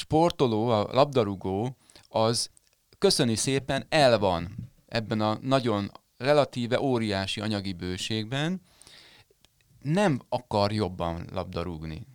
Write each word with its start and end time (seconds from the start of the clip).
sportoló, 0.00 0.68
a 0.68 0.88
labdarúgó, 0.92 1.76
az 2.08 2.50
köszöni 2.98 3.36
szépen 3.36 3.86
el 3.88 4.18
van 4.18 4.54
ebben 4.86 5.20
a 5.20 5.38
nagyon 5.40 5.90
relatíve 6.16 6.80
óriási 6.80 7.40
anyagi 7.40 7.72
bőségben, 7.72 8.60
nem 9.82 10.20
akar 10.28 10.72
jobban 10.72 11.26
labdarúgni. 11.32 12.06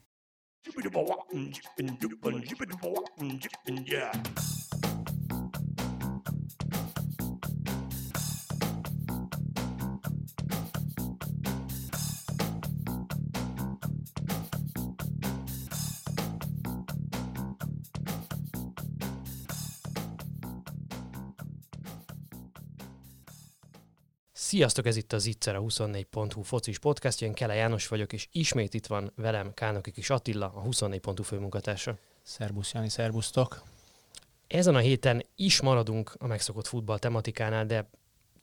Sziasztok, 24.55 24.85
ez 24.85 24.95
itt 24.95 25.13
az 25.13 25.25
Itzer, 25.25 25.55
a 25.55 25.61
24.hu 25.61 26.41
focis 26.41 26.79
podcast. 26.79 27.21
Én 27.21 27.33
Kele 27.33 27.53
János 27.53 27.87
vagyok, 27.87 28.13
és 28.13 28.27
ismét 28.31 28.73
itt 28.73 28.87
van 28.87 29.11
velem 29.15 29.53
Kánoki 29.53 29.91
Kis 29.91 30.09
Attila, 30.09 30.51
a 30.55 30.61
24.hu 30.61 31.23
főmunkatársa. 31.23 31.97
Szerbusz, 32.23 32.73
Jani, 32.73 32.89
szerbusztok! 32.89 33.63
Ezen 34.47 34.75
a 34.75 34.79
héten 34.79 35.25
is 35.35 35.61
maradunk 35.61 36.15
a 36.17 36.27
megszokott 36.27 36.67
futball 36.67 36.99
tematikánál, 36.99 37.65
de 37.65 37.89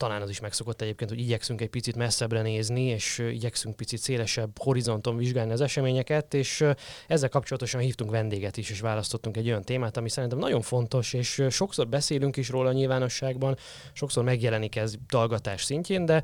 talán 0.03 0.23
az 0.23 0.31
is 0.31 0.41
megszokott 0.41 0.81
egyébként, 0.81 1.11
hogy 1.11 1.19
igyekszünk 1.19 1.61
egy 1.61 1.69
picit 1.69 1.97
messzebbre 1.97 2.43
nézni, 2.43 2.83
és 2.83 3.19
igyekszünk 3.19 3.77
picit 3.77 3.99
szélesebb 3.99 4.59
horizonton 4.59 5.17
vizsgálni 5.17 5.53
az 5.53 5.61
eseményeket, 5.61 6.35
és 6.35 6.65
ezzel 7.07 7.29
kapcsolatosan 7.29 7.81
hívtunk 7.81 8.11
vendéget 8.11 8.57
is, 8.57 8.71
és 8.71 8.81
választottunk 8.81 9.37
egy 9.37 9.47
olyan 9.47 9.63
témát, 9.63 9.97
ami 9.97 10.09
szerintem 10.09 10.39
nagyon 10.39 10.61
fontos, 10.61 11.13
és 11.13 11.43
sokszor 11.51 11.89
beszélünk 11.89 12.37
is 12.37 12.49
róla 12.49 12.69
a 12.69 12.73
nyilvánosságban, 12.73 13.57
sokszor 13.93 14.25
megjelenik 14.25 14.77
ez 14.77 14.95
dalgatás 15.09 15.65
szintjén, 15.65 16.05
de, 16.05 16.23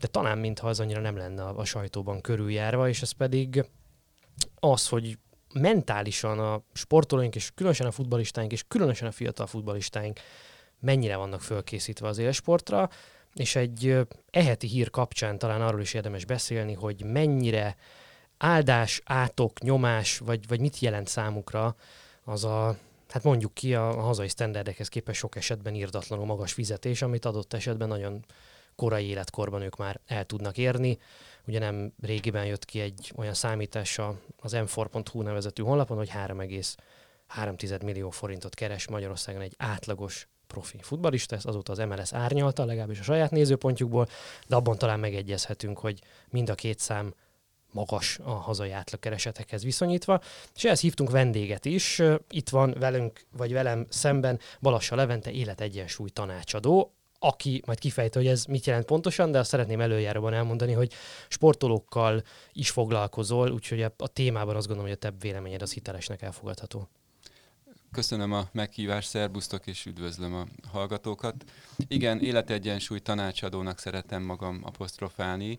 de 0.00 0.06
talán 0.06 0.38
mintha 0.38 0.68
az 0.68 0.80
annyira 0.80 1.00
nem 1.00 1.16
lenne 1.16 1.42
a, 1.42 1.58
a 1.58 1.64
sajtóban 1.64 2.20
körüljárva, 2.20 2.88
és 2.88 3.02
ez 3.02 3.10
pedig 3.10 3.64
az, 4.54 4.88
hogy 4.88 5.18
mentálisan 5.54 6.38
a 6.38 6.62
sportolóink, 6.72 7.34
és 7.34 7.50
különösen 7.54 7.86
a 7.86 7.90
futbalistáink, 7.90 8.52
és 8.52 8.64
különösen 8.68 9.08
a 9.08 9.12
fiatal 9.12 9.46
futbalistáink 9.46 10.20
mennyire 10.80 11.16
vannak 11.16 11.40
fölkészítve 11.40 12.08
az 12.08 12.18
élsportra, 12.18 12.88
és 13.36 13.56
egy 13.56 13.96
eheti 14.30 14.66
hír 14.66 14.90
kapcsán 14.90 15.38
talán 15.38 15.62
arról 15.62 15.80
is 15.80 15.94
érdemes 15.94 16.24
beszélni, 16.24 16.72
hogy 16.72 17.04
mennyire 17.04 17.76
áldás, 18.38 19.00
átok, 19.04 19.60
nyomás, 19.60 20.18
vagy, 20.18 20.48
vagy 20.48 20.60
mit 20.60 20.78
jelent 20.78 21.08
számukra 21.08 21.76
az 22.24 22.44
a, 22.44 22.76
hát 23.08 23.22
mondjuk 23.22 23.54
ki 23.54 23.74
a, 23.74 23.88
a 23.88 24.00
hazai 24.00 24.28
sztenderdekhez 24.28 24.88
képest 24.88 25.18
sok 25.18 25.36
esetben 25.36 25.74
írdatlanul 25.74 26.26
magas 26.26 26.52
fizetés, 26.52 27.02
amit 27.02 27.24
adott 27.24 27.52
esetben 27.52 27.88
nagyon 27.88 28.24
korai 28.74 29.06
életkorban 29.06 29.62
ők 29.62 29.76
már 29.76 30.00
el 30.06 30.24
tudnak 30.24 30.58
érni. 30.58 30.98
Ugye 31.46 31.58
nem 31.58 31.92
régiben 32.02 32.46
jött 32.46 32.64
ki 32.64 32.80
egy 32.80 33.12
olyan 33.16 33.34
számítása 33.34 34.18
az 34.40 34.52
m4.hu 34.54 35.22
nevezetű 35.22 35.62
honlapon, 35.62 35.96
hogy 35.96 36.10
3,3 36.10 37.82
millió 37.84 38.10
forintot 38.10 38.54
keres 38.54 38.88
Magyarországon 38.88 39.42
egy 39.42 39.54
átlagos 39.56 40.28
profi 40.46 40.78
futbalista, 40.80 41.36
ezt 41.36 41.46
azóta 41.46 41.72
az 41.72 41.78
MLS 41.78 42.12
árnyalta, 42.12 42.64
legalábbis 42.64 43.00
a 43.00 43.02
saját 43.02 43.30
nézőpontjukból, 43.30 44.08
de 44.46 44.56
abban 44.56 44.78
talán 44.78 45.00
megegyezhetünk, 45.00 45.78
hogy 45.78 46.00
mind 46.30 46.48
a 46.48 46.54
két 46.54 46.78
szám 46.78 47.14
magas 47.72 48.18
a 48.22 48.30
hazai 48.30 48.70
átlagkeresetekhez 48.70 49.64
viszonyítva, 49.64 50.20
és 50.54 50.64
ehhez 50.64 50.80
hívtunk 50.80 51.10
vendéget 51.10 51.64
is. 51.64 52.02
Itt 52.30 52.48
van 52.48 52.74
velünk, 52.78 53.24
vagy 53.36 53.52
velem 53.52 53.86
szemben 53.88 54.38
Balassa 54.60 54.96
Levente 54.96 55.30
életegyensúly 55.30 56.08
tanácsadó, 56.08 56.90
aki 57.18 57.62
majd 57.66 57.78
kifejti, 57.78 58.18
hogy 58.18 58.26
ez 58.26 58.44
mit 58.44 58.66
jelent 58.66 58.84
pontosan, 58.84 59.30
de 59.30 59.38
azt 59.38 59.50
szeretném 59.50 59.80
előjáróban 59.80 60.34
elmondani, 60.34 60.72
hogy 60.72 60.92
sportolókkal 61.28 62.22
is 62.52 62.70
foglalkozol, 62.70 63.50
úgyhogy 63.50 63.82
a 63.82 64.08
témában 64.12 64.56
azt 64.56 64.66
gondolom, 64.66 64.90
hogy 64.90 64.98
a 65.02 65.10
te 65.10 65.16
véleményed 65.20 65.62
az 65.62 65.72
hitelesnek 65.72 66.22
elfogadható. 66.22 66.88
Köszönöm 67.96 68.32
a 68.32 68.48
meghívást, 68.52 69.08
szerbusztok 69.08 69.66
és 69.66 69.86
üdvözlöm 69.86 70.34
a 70.34 70.46
hallgatókat. 70.68 71.44
Igen, 71.88 72.20
életegyensúly 72.20 73.00
tanácsadónak 73.00 73.78
szeretem 73.78 74.22
magam 74.22 74.60
apostrofálni. 74.62 75.58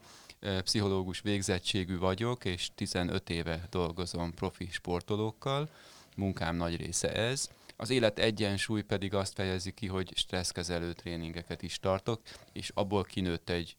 Pszichológus 0.63 1.21
végzettségű 1.21 1.97
vagyok, 1.97 2.45
és 2.45 2.69
15 2.75 3.29
éve 3.29 3.67
dolgozom 3.69 4.33
profi 4.33 4.67
sportolókkal. 4.71 5.69
Munkám 6.15 6.55
nagy 6.55 6.75
része 6.75 7.13
ez. 7.13 7.49
Az 7.75 7.89
életegyensúly 7.89 8.81
pedig 8.81 9.13
azt 9.13 9.33
fejezi 9.33 9.71
ki, 9.71 9.87
hogy 9.87 10.11
stresszkezelő 10.15 10.93
tréningeket 10.93 11.61
is 11.61 11.79
tartok, 11.79 12.21
és 12.53 12.71
abból 12.73 13.03
kinőtt 13.03 13.49
egy 13.49 13.75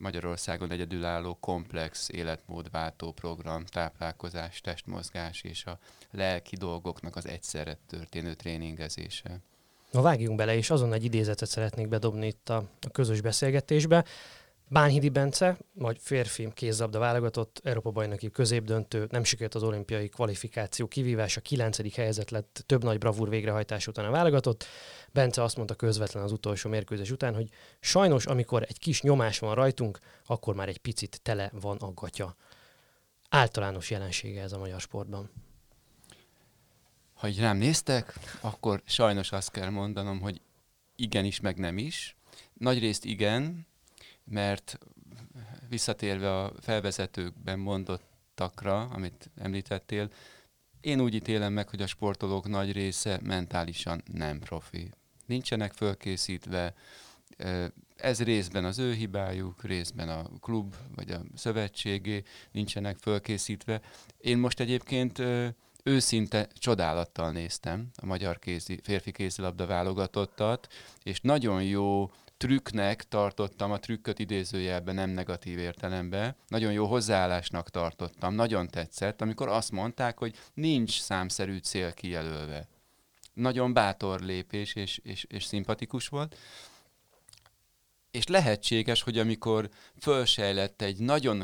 Magyarországon 0.00 0.70
egyedülálló 0.70 1.36
komplex 1.40 2.08
életmódváltó 2.08 3.12
program, 3.12 3.64
táplálkozás, 3.64 4.60
testmozgás 4.60 5.42
és 5.42 5.64
a 5.64 5.78
lelki 6.10 6.56
dolgoknak 6.56 7.16
az 7.16 7.26
egyszerre 7.26 7.78
történő 7.86 8.34
tréningezése. 8.34 9.40
Na 9.90 10.02
vágjunk 10.02 10.36
bele, 10.36 10.54
és 10.54 10.70
azon 10.70 10.92
egy 10.92 11.04
idézetet 11.04 11.48
szeretnék 11.48 11.88
bedobni 11.88 12.26
itt 12.26 12.48
a, 12.48 12.56
a 12.80 12.90
közös 12.92 13.20
beszélgetésbe. 13.20 14.04
Bánhidi 14.72 15.08
Bence, 15.08 15.58
vagy 15.72 15.98
férfi 16.00 16.48
kézlabda 16.54 16.98
válogatott, 16.98 17.60
Európa 17.64 17.90
bajnoki 17.90 18.30
középdöntő, 18.30 19.06
nem 19.10 19.24
sikerült 19.24 19.54
az 19.54 19.62
olimpiai 19.62 20.08
kvalifikáció 20.08 20.86
kivívása, 20.86 21.40
kilencedik 21.40 21.94
helyzet 21.94 22.30
lett 22.30 22.62
több 22.66 22.84
nagy 22.84 22.98
bravúr 22.98 23.28
végrehajtás 23.28 23.86
után 23.86 24.04
a 24.04 24.10
válogatott. 24.10 24.64
Bence 25.12 25.42
azt 25.42 25.56
mondta 25.56 25.74
közvetlen 25.74 26.22
az 26.22 26.32
utolsó 26.32 26.70
mérkőzés 26.70 27.10
után, 27.10 27.34
hogy 27.34 27.48
sajnos, 27.80 28.26
amikor 28.26 28.62
egy 28.62 28.78
kis 28.78 29.02
nyomás 29.02 29.38
van 29.38 29.54
rajtunk, 29.54 29.98
akkor 30.26 30.54
már 30.54 30.68
egy 30.68 30.78
picit 30.78 31.20
tele 31.22 31.50
van 31.60 31.76
a 31.76 31.92
gatya. 31.92 32.36
Általános 33.28 33.90
jelensége 33.90 34.42
ez 34.42 34.52
a 34.52 34.58
magyar 34.58 34.80
sportban. 34.80 35.30
Ha 37.14 37.28
így 37.28 37.40
rám 37.40 37.56
néztek, 37.56 38.14
akkor 38.40 38.82
sajnos 38.84 39.32
azt 39.32 39.50
kell 39.50 39.68
mondanom, 39.68 40.20
hogy 40.20 40.40
igenis, 40.96 41.40
meg 41.40 41.58
nem 41.58 41.78
is. 41.78 42.16
Nagyrészt 42.52 43.04
igen, 43.04 43.68
mert 44.30 44.78
visszatérve 45.68 46.38
a 46.38 46.52
felvezetőkben 46.60 47.58
mondottakra, 47.58 48.80
amit 48.80 49.30
említettél, 49.36 50.10
én 50.80 51.00
úgy 51.00 51.14
ítélem 51.14 51.52
meg, 51.52 51.68
hogy 51.68 51.82
a 51.82 51.86
sportolók 51.86 52.48
nagy 52.48 52.72
része 52.72 53.20
mentálisan 53.22 54.02
nem 54.12 54.38
profi. 54.38 54.90
Nincsenek 55.26 55.72
fölkészítve, 55.72 56.74
ez 57.96 58.22
részben 58.22 58.64
az 58.64 58.78
ő 58.78 58.92
hibájuk, 58.92 59.64
részben 59.64 60.08
a 60.08 60.22
klub 60.40 60.74
vagy 60.94 61.10
a 61.10 61.20
szövetségé 61.34 62.22
nincsenek 62.52 62.96
fölkészítve. 62.96 63.80
Én 64.18 64.38
most 64.38 64.60
egyébként 64.60 65.22
őszinte 65.82 66.48
csodálattal 66.54 67.32
néztem 67.32 67.90
a 67.96 68.06
magyar 68.06 68.38
kézi, 68.38 68.80
férfi 68.82 69.12
kézilabda 69.12 69.66
válogatottat, 69.66 70.68
és 71.02 71.20
nagyon 71.20 71.62
jó 71.62 72.10
trükknek 72.40 73.08
tartottam, 73.08 73.72
a 73.72 73.78
trükköt 73.78 74.18
idézőjelben 74.18 74.94
nem 74.94 75.10
negatív 75.10 75.58
értelemben, 75.58 76.36
nagyon 76.48 76.72
jó 76.72 76.86
hozzáállásnak 76.86 77.70
tartottam, 77.70 78.34
nagyon 78.34 78.68
tetszett, 78.68 79.20
amikor 79.20 79.48
azt 79.48 79.70
mondták, 79.70 80.18
hogy 80.18 80.36
nincs 80.54 81.00
számszerű 81.00 81.58
cél 81.58 81.92
kijelölve. 81.92 82.68
Nagyon 83.32 83.72
bátor 83.72 84.20
lépés 84.20 84.74
és, 84.74 85.00
és, 85.02 85.24
és 85.28 85.44
szimpatikus 85.44 86.08
volt. 86.08 86.36
És 88.10 88.26
lehetséges, 88.26 89.02
hogy 89.02 89.18
amikor 89.18 89.68
fölsejlett 89.98 90.82
egy 90.82 90.98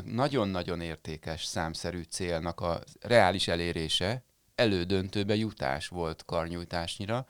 nagyon-nagyon 0.05 0.81
értékes 0.81 1.45
számszerű 1.45 2.01
célnak 2.01 2.59
a 2.59 2.83
reális 2.99 3.47
elérése, 3.47 4.23
elődöntőbe 4.55 5.35
jutás 5.35 5.87
volt 5.87 6.25
karnyújtásnyira, 6.25 7.27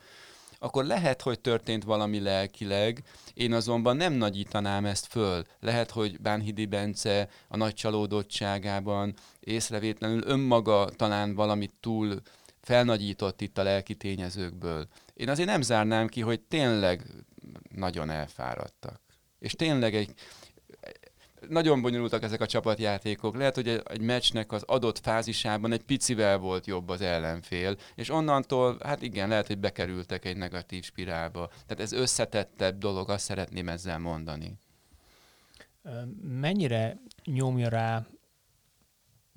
akkor 0.58 0.84
lehet, 0.84 1.22
hogy 1.22 1.40
történt 1.40 1.84
valami 1.84 2.20
lelkileg, 2.20 3.02
én 3.34 3.52
azonban 3.52 3.96
nem 3.96 4.12
nagyítanám 4.12 4.84
ezt 4.84 5.06
föl. 5.06 5.44
Lehet, 5.60 5.90
hogy 5.90 6.20
Bánhidi 6.20 6.66
Bence 6.66 7.28
a 7.48 7.56
nagy 7.56 7.74
csalódottságában 7.74 9.14
észrevétlenül 9.40 10.22
önmaga 10.26 10.88
talán 10.96 11.34
valamit 11.34 11.72
túl 11.80 12.20
felnagyított 12.60 13.40
itt 13.40 13.58
a 13.58 13.62
lelki 13.62 13.94
tényezőkből. 13.94 14.88
Én 15.14 15.28
azért 15.28 15.48
nem 15.48 15.62
zárnám 15.62 16.08
ki, 16.08 16.20
hogy 16.20 16.40
tényleg 16.40 17.02
nagyon 17.74 18.10
elfáradtak. 18.10 19.00
És 19.38 19.52
tényleg 19.52 19.94
egy, 19.94 20.14
nagyon 21.48 21.82
bonyolultak 21.82 22.22
ezek 22.22 22.40
a 22.40 22.46
csapatjátékok. 22.46 23.36
Lehet, 23.36 23.54
hogy 23.54 23.68
egy 23.84 24.00
meccsnek 24.00 24.52
az 24.52 24.62
adott 24.62 24.98
fázisában 24.98 25.72
egy 25.72 25.82
picivel 25.82 26.38
volt 26.38 26.66
jobb 26.66 26.88
az 26.88 27.00
ellenfél, 27.00 27.76
és 27.94 28.10
onnantól, 28.10 28.78
hát 28.82 29.02
igen, 29.02 29.28
lehet, 29.28 29.46
hogy 29.46 29.58
bekerültek 29.58 30.24
egy 30.24 30.36
negatív 30.36 30.84
spirálba. 30.84 31.46
Tehát 31.48 31.80
ez 31.80 31.92
összetettebb 31.92 32.78
dolog, 32.78 33.10
azt 33.10 33.24
szeretném 33.24 33.68
ezzel 33.68 33.98
mondani. 33.98 34.58
Mennyire 36.22 37.00
nyomja 37.24 37.68
rá 37.68 38.06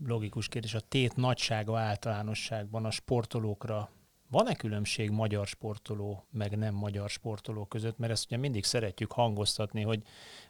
logikus 0.06 0.48
kérdés, 0.48 0.74
a 0.74 0.80
tét 0.80 1.15
nagysága 1.15 1.80
általánosságban 1.80 2.86
a 2.86 2.92
sportolókra 2.92 3.89
van-e 4.31 4.55
különbség 4.55 5.09
magyar 5.09 5.47
sportoló, 5.47 6.25
meg 6.31 6.57
nem 6.57 6.73
magyar 6.73 7.09
sportoló 7.09 7.65
között? 7.65 7.97
Mert 7.97 8.11
ezt 8.11 8.25
ugye 8.25 8.37
mindig 8.37 8.63
szeretjük 8.63 9.11
hangoztatni, 9.11 9.81
hogy, 9.81 10.01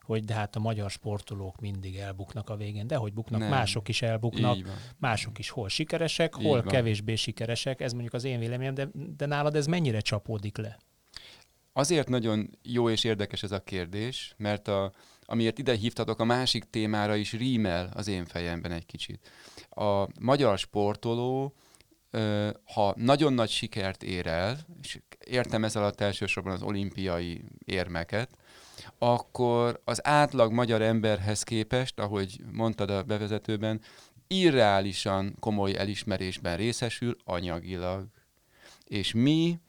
hogy 0.01 0.23
de 0.23 0.33
hát 0.33 0.55
a 0.55 0.59
magyar 0.59 0.89
sportolók 0.89 1.59
mindig 1.59 1.95
elbuknak 1.95 2.49
a 2.49 2.55
végén. 2.55 2.87
De 2.87 2.95
hogy 2.95 3.13
buknak, 3.13 3.39
Nem. 3.39 3.49
mások 3.49 3.87
is 3.87 4.01
elbuknak, 4.01 4.57
mások 4.97 5.39
is 5.39 5.49
hol 5.49 5.69
sikeresek, 5.69 6.35
Így 6.39 6.45
hol 6.45 6.61
van. 6.61 6.67
kevésbé 6.67 7.15
sikeresek. 7.15 7.81
Ez 7.81 7.91
mondjuk 7.91 8.13
az 8.13 8.23
én 8.23 8.39
véleményem, 8.39 8.73
de, 8.73 8.87
de 9.17 9.25
nálad 9.25 9.55
ez 9.55 9.65
mennyire 9.65 9.99
csapódik 9.99 10.57
le? 10.57 10.77
Azért 11.73 12.09
nagyon 12.09 12.49
jó 12.63 12.89
és 12.89 13.03
érdekes 13.03 13.43
ez 13.43 13.51
a 13.51 13.63
kérdés, 13.63 14.33
mert 14.37 14.67
a, 14.67 14.91
amiért 15.25 15.59
ide 15.59 15.75
hívtatok, 15.75 16.19
a 16.19 16.23
másik 16.23 16.63
témára 16.69 17.15
is 17.15 17.33
rímel 17.33 17.89
az 17.93 18.07
én 18.07 18.25
fejemben 18.25 18.71
egy 18.71 18.85
kicsit. 18.85 19.31
A 19.69 20.07
magyar 20.19 20.57
sportoló, 20.57 21.53
ha 22.73 22.93
nagyon 22.95 23.33
nagy 23.33 23.49
sikert 23.49 24.03
ér 24.03 24.27
el, 24.27 24.57
és 24.81 24.99
értem 25.25 25.63
ez 25.63 25.75
alatt 25.75 26.01
elsősorban 26.01 26.53
az 26.53 26.61
olimpiai 26.61 27.43
érmeket, 27.65 28.29
akkor 28.97 29.81
az 29.83 30.07
átlag 30.07 30.51
magyar 30.51 30.81
emberhez 30.81 31.43
képest, 31.43 31.99
ahogy 31.99 32.39
mondtad 32.51 32.89
a 32.89 33.03
bevezetőben, 33.03 33.81
irreálisan 34.27 35.35
komoly 35.39 35.75
elismerésben 35.77 36.57
részesül 36.57 37.17
anyagilag. 37.23 38.07
És 38.85 39.13
mi 39.13 39.59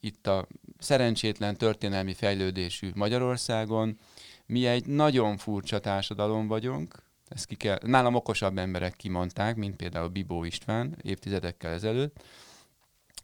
itt 0.00 0.26
a 0.26 0.46
szerencsétlen 0.78 1.56
történelmi 1.56 2.14
fejlődésű 2.14 2.90
Magyarországon, 2.94 3.98
mi 4.46 4.66
egy 4.66 4.86
nagyon 4.86 5.36
furcsa 5.36 5.78
társadalom 5.78 6.46
vagyunk, 6.46 7.02
ezt 7.34 7.46
ki 7.46 7.54
kell, 7.54 7.78
nálam 7.82 8.14
okosabb 8.14 8.58
emberek 8.58 8.96
kimondták, 8.96 9.56
mint 9.56 9.76
például 9.76 10.08
Bibó 10.08 10.44
István 10.44 10.96
évtizedekkel 11.02 11.72
ezelőtt. 11.72 12.22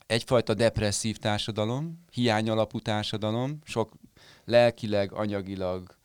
Egyfajta 0.06 0.54
depresszív 0.54 1.16
társadalom, 1.16 2.04
hiányalapú 2.12 2.78
társadalom, 2.78 3.58
sok 3.64 3.92
lelkileg, 4.44 5.12
anyagilag 5.12 5.96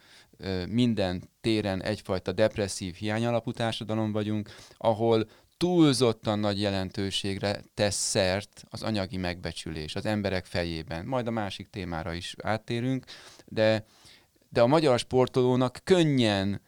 minden 0.70 1.30
téren 1.42 1.82
egyfajta 1.82 2.32
depresszív, 2.32 2.96
hiányalapú 2.96 3.52
társadalom 3.52 4.12
vagyunk, 4.12 4.50
ahol 4.78 5.28
túlzottan 5.58 6.40
nagy 6.40 6.62
jelentőségre 6.62 7.62
tesz 7.74 7.96
szert 7.96 8.64
az 8.70 8.84
anyagi 8.84 9.18
megbecsülés 9.18 9.96
az 9.96 10.06
emberek 10.06 10.46
fejében. 10.46 11.06
Majd 11.06 11.28
a 11.28 11.32
másik 11.32 11.70
témára 11.70 12.14
is 12.14 12.36
áttérünk, 12.44 13.06
de, 13.46 13.86
de 14.50 14.62
a 14.62 14.68
magyar 14.68 15.00
sportolónak 15.00 15.80
könnyen 15.84 16.62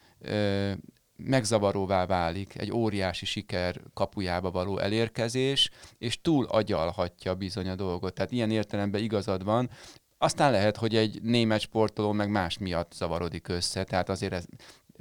megzavaróvá 1.15 2.05
válik 2.05 2.55
egy 2.57 2.71
óriási 2.71 3.25
siker 3.25 3.81
kapujába 3.93 4.51
való 4.51 4.77
elérkezés, 4.77 5.69
és 5.97 6.21
túl 6.21 6.45
agyalhatja 6.45 7.35
bizony 7.35 7.69
a 7.69 7.75
dolgot. 7.75 8.13
Tehát 8.13 8.31
ilyen 8.31 8.51
értelemben 8.51 9.01
igazad 9.01 9.43
van. 9.43 9.69
Aztán 10.17 10.51
lehet, 10.51 10.77
hogy 10.77 10.95
egy 10.95 11.21
német 11.21 11.59
sportoló 11.59 12.11
meg 12.11 12.29
más 12.29 12.57
miatt 12.57 12.93
zavarodik 12.93 13.47
össze, 13.47 13.83
tehát 13.83 14.09
azért 14.09 14.33
ez, 14.33 14.45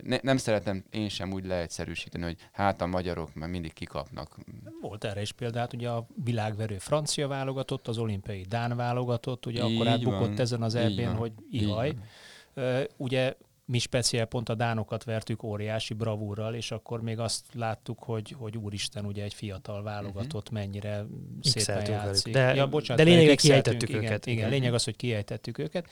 ne, 0.02 0.18
nem 0.22 0.36
szeretem 0.36 0.84
én 0.90 1.08
sem 1.08 1.32
úgy 1.32 1.44
leegyszerűsíteni, 1.44 2.24
hogy 2.24 2.36
hát 2.52 2.80
a 2.80 2.86
magyarok 2.86 3.34
már 3.34 3.48
mindig 3.48 3.72
kikapnak. 3.72 4.38
Volt 4.80 5.04
erre 5.04 5.20
is 5.20 5.32
példát, 5.32 5.72
ugye 5.72 5.88
a 5.88 6.06
világverő 6.24 6.78
francia 6.78 7.28
válogatott, 7.28 7.88
az 7.88 7.98
olimpiai 7.98 8.44
dán 8.48 8.76
válogatott, 8.76 9.46
ugye 9.46 9.64
Így 9.64 9.74
akkor 9.74 9.88
átbukott 9.88 10.20
van, 10.20 10.40
ezen 10.40 10.62
az 10.62 10.74
van, 10.74 11.14
hogy 11.14 11.32
ihaj. 11.50 11.94
Ugye 12.96 13.34
mi 13.66 13.78
speciál 13.78 14.26
pont 14.26 14.48
a 14.48 14.54
dánokat 14.54 15.04
vertük 15.04 15.42
óriási 15.42 15.94
bravúrral, 15.94 16.54
és 16.54 16.70
akkor 16.70 17.02
még 17.02 17.18
azt 17.18 17.44
láttuk, 17.52 18.02
hogy, 18.02 18.34
hogy 18.38 18.56
úristen, 18.58 19.04
ugye 19.06 19.22
egy 19.22 19.34
fiatal 19.34 19.82
válogatott 19.82 20.50
mennyire 20.50 21.06
szépen 21.42 21.74
velük. 21.74 21.88
játszik. 21.88 22.32
De- 22.32 22.54
ja, 22.54 22.68
bocsánat, 22.68 23.04
de 23.04 23.10
X-eltünk, 23.12 23.38
kiejtettük 23.38 23.88
igen, 23.88 24.02
őket. 24.02 24.26
Igen, 24.26 24.38
Igen. 24.38 24.50
lényeg 24.50 24.74
az, 24.74 24.84
hogy 24.84 24.96
kiejtettük 24.96 25.58
őket. 25.58 25.86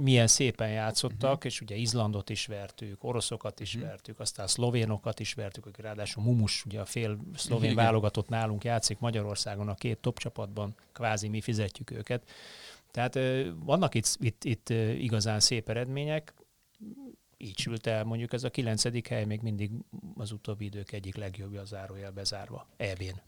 Milyen 0.00 0.26
szépen 0.26 0.68
játszottak, 0.70 1.44
és 1.44 1.60
ugye 1.60 1.74
Izlandot 1.76 2.30
is 2.30 2.46
vertük, 2.46 3.04
oroszokat 3.04 3.60
is 3.60 3.74
Mhm. 3.76 3.84
vertük, 3.84 4.20
aztán 4.20 4.46
szlovénokat 4.46 5.20
is 5.20 5.34
vertük, 5.34 5.66
akik 5.66 5.84
ráadásul 5.84 6.22
Mumus, 6.22 6.64
ugye 6.66 6.80
a 6.80 6.84
fél 6.84 7.18
szlovén 7.36 7.70
Igen. 7.70 7.84
válogatott 7.84 8.28
nálunk 8.28 8.64
játszik 8.64 8.98
Magyarországon 8.98 9.68
a 9.68 9.74
két 9.74 9.98
top 9.98 10.18
csapatban, 10.18 10.74
kvázi 10.92 11.28
mi 11.28 11.40
fizetjük 11.40 11.90
őket. 11.90 12.22
Tehát 12.90 13.18
vannak 13.64 13.94
itt, 13.94 14.16
itt, 14.20 14.44
itt 14.44 14.68
igazán 14.98 15.40
szép 15.40 15.68
eredmények, 15.68 16.34
így 17.36 17.58
sült 17.58 17.86
el 17.86 18.04
mondjuk 18.04 18.32
ez 18.32 18.44
a 18.44 18.50
kilencedik 18.50 19.08
hely 19.08 19.24
még 19.24 19.40
mindig 19.40 19.70
az 20.14 20.32
utóbbi 20.32 20.64
idők 20.64 20.92
egyik 20.92 21.16
legjobbja 21.16 21.60
a 21.60 21.64
zárójel 21.64 22.10
bezárva. 22.10 22.66
EB-n. 22.76 23.20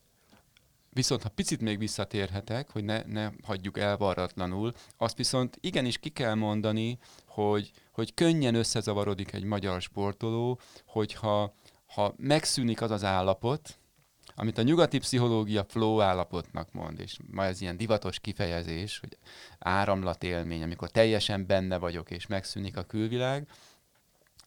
Viszont 0.91 1.23
ha 1.23 1.29
picit 1.29 1.61
még 1.61 1.79
visszatérhetek, 1.79 2.71
hogy 2.71 2.85
ne, 2.85 3.03
ne 3.03 3.31
hagyjuk 3.43 3.79
elvarratlanul, 3.79 4.73
azt 4.97 5.17
viszont 5.17 5.59
igenis 5.61 5.99
ki 5.99 6.09
kell 6.09 6.35
mondani, 6.35 6.99
hogy, 7.27 7.71
hogy 7.93 8.15
könnyen 8.15 8.55
összezavarodik 8.55 9.33
egy 9.33 9.45
magyar 9.45 9.81
sportoló, 9.81 10.61
hogyha 10.87 11.55
ha 11.87 12.15
megszűnik 12.17 12.81
az 12.81 12.91
az 12.91 13.05
állapot, 13.05 13.79
amit 14.35 14.59
a 14.59 14.63
nyugati 14.63 14.99
pszichológia 14.99 15.65
flow 15.65 16.01
állapotnak 16.01 16.73
mond, 16.73 17.01
és 17.01 17.17
ma 17.31 17.45
ez 17.45 17.61
ilyen 17.61 17.77
divatos 17.77 18.21
kifejezés, 18.21 18.99
hogy 18.99 19.19
áramlat 19.59 20.23
élmény, 20.23 20.63
amikor 20.63 20.91
teljesen 20.91 21.47
benne 21.47 21.79
vagyok, 21.79 22.11
és 22.11 22.27
megszűnik 22.27 22.77
a 22.77 22.83
külvilág, 22.83 23.47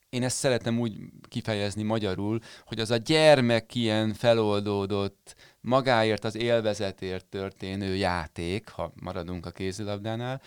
én 0.09 0.23
ezt 0.23 0.37
szeretem 0.37 0.79
úgy 0.79 0.97
kifejezni 1.27 1.83
magyarul, 1.83 2.39
hogy 2.65 2.79
az 2.79 2.91
a 2.91 2.97
gyermek 2.97 3.75
ilyen 3.75 4.13
feloldódott, 4.13 5.35
magáért 5.61 6.23
az 6.23 6.35
élvezetért 6.35 7.25
történő 7.25 7.95
játék, 7.95 8.69
ha 8.69 8.93
maradunk 9.01 9.45
a 9.45 9.51
kézilabdánál, 9.51 10.41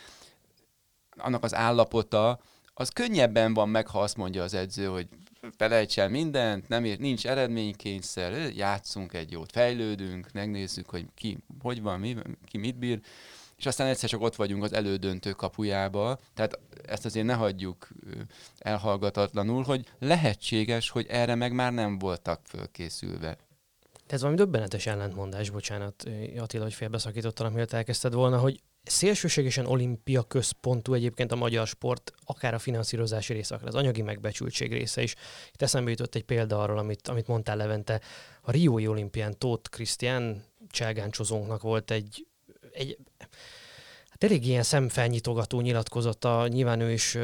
annak 1.16 1.44
az 1.44 1.54
állapota, 1.54 2.40
az 2.75 2.88
könnyebben 2.88 3.54
van 3.54 3.69
meg, 3.69 3.87
ha 3.87 4.00
azt 4.00 4.16
mondja 4.16 4.42
az 4.42 4.54
edző, 4.54 4.87
hogy 4.87 5.08
felejts 5.56 5.98
el 5.98 6.08
mindent, 6.08 6.69
nem 6.69 6.84
ér, 6.84 6.98
nincs 6.98 7.26
eredménykényszer, 7.26 8.52
játszunk 8.56 9.12
egy 9.12 9.31
jót, 9.31 9.52
fejlődünk, 9.52 10.32
megnézzük, 10.32 10.88
hogy 10.88 11.06
ki 11.14 11.38
hogy 11.60 11.82
van, 11.82 12.00
mi, 12.00 12.16
ki 12.46 12.58
mit 12.58 12.78
bír, 12.78 13.00
és 13.56 13.66
aztán 13.66 13.87
egyszer 13.87 14.08
csak 14.08 14.20
ott 14.20 14.37
vagyunk 14.37 14.62
az 14.62 14.72
elődöntő 14.72 15.32
kapujába, 15.32 16.19
tehát 16.34 16.58
ezt 16.87 17.04
azért 17.04 17.26
ne 17.26 17.34
hagyjuk 17.34 17.88
elhallgatatlanul, 18.58 19.62
hogy 19.62 19.87
lehetséges, 19.98 20.90
hogy 20.90 21.06
erre 21.08 21.34
meg 21.34 21.52
már 21.52 21.72
nem 21.72 21.98
voltak 21.98 22.40
fölkészülve. 22.44 23.37
Ez 24.06 24.20
valami 24.20 24.38
döbbenetes 24.38 24.87
ellentmondás, 24.87 25.50
bocsánat, 25.50 26.04
Attila, 26.37 26.62
hogy 26.62 26.75
félbeszakítottalak, 26.75 27.52
mielőtt 27.52 27.72
elkezdted 27.72 28.14
volna, 28.14 28.38
hogy 28.38 28.60
szélsőségesen 28.82 29.66
olimpia 29.66 30.23
központú 30.23 30.95
egyébként 30.95 31.33
a 31.33 31.37
magyar 31.37 31.66
sport, 31.66 32.12
akár 32.25 32.54
a 32.54 32.59
finanszírozási 32.59 33.33
része, 33.33 33.54
akár 33.54 33.69
az 33.69 33.75
anyagi 33.75 34.02
megbecsültség 34.02 34.73
része 34.73 35.02
is. 35.02 35.14
Itt 35.52 35.62
eszembe 35.62 35.90
jutott 35.90 36.14
egy 36.14 36.25
példa 36.25 36.62
arról, 36.62 36.78
amit, 36.78 37.09
amit 37.09 37.26
mondtál 37.26 37.57
Levente. 37.57 38.00
A 38.43 38.50
Riói 38.50 38.87
olimpián 38.87 39.38
Tóth 39.38 39.71
Krisztián 39.71 40.45
cselgáncsozónknak 40.69 41.62
volt 41.62 41.90
egy, 41.90 42.26
egy 42.73 42.99
hát 44.09 44.25
elég 44.25 44.47
ilyen 44.47 44.62
szemfelnyitogató 44.62 45.61
nyilatkozata, 45.61 46.49
nyilván 46.49 46.81
ő 46.81 46.93
is 46.93 47.19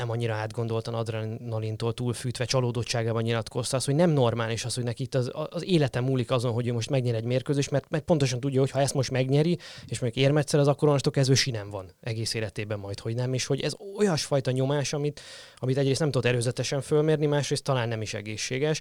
nem 0.00 0.10
annyira 0.10 0.34
átgondoltan 0.34 0.94
adrenalintól 0.94 1.94
túlfűtve 1.94 2.44
csalódottságában 2.44 3.22
nyilatkozta 3.22 3.76
az, 3.76 3.84
hogy 3.84 3.94
nem 3.94 4.10
normális 4.10 4.64
az, 4.64 4.74
hogy 4.74 4.84
neki 4.84 5.02
itt 5.02 5.14
az, 5.14 5.30
az 5.50 5.64
élete 5.64 6.00
múlik 6.00 6.30
azon, 6.30 6.52
hogy 6.52 6.66
ő 6.66 6.72
most 6.72 6.90
megnyer 6.90 7.14
egy 7.14 7.24
mérkőzést, 7.24 7.70
mert, 7.70 7.90
mert 7.90 8.04
pontosan 8.04 8.40
tudja, 8.40 8.60
hogy 8.60 8.70
ha 8.70 8.80
ezt 8.80 8.94
most 8.94 9.10
megnyeri, 9.10 9.58
és 9.86 9.98
mondjuk 9.98 10.24
érmetszer, 10.24 10.60
az 10.60 10.68
akkor 10.68 10.88
onnantól 10.88 11.12
kezdve 11.12 11.34
sinem 11.34 11.70
van 11.70 11.92
egész 12.00 12.34
életében 12.34 12.78
majd, 12.78 13.00
hogy 13.00 13.14
nem, 13.14 13.34
és 13.34 13.46
hogy 13.46 13.60
ez 13.60 13.72
olyasfajta 13.96 14.50
nyomás, 14.50 14.92
amit, 14.92 15.20
amit 15.56 15.76
egyrészt 15.76 16.00
nem 16.00 16.10
tudod 16.10 16.30
erőzetesen 16.30 16.80
fölmérni, 16.80 17.26
másrészt 17.26 17.64
talán 17.64 17.88
nem 17.88 18.02
is 18.02 18.14
egészséges. 18.14 18.80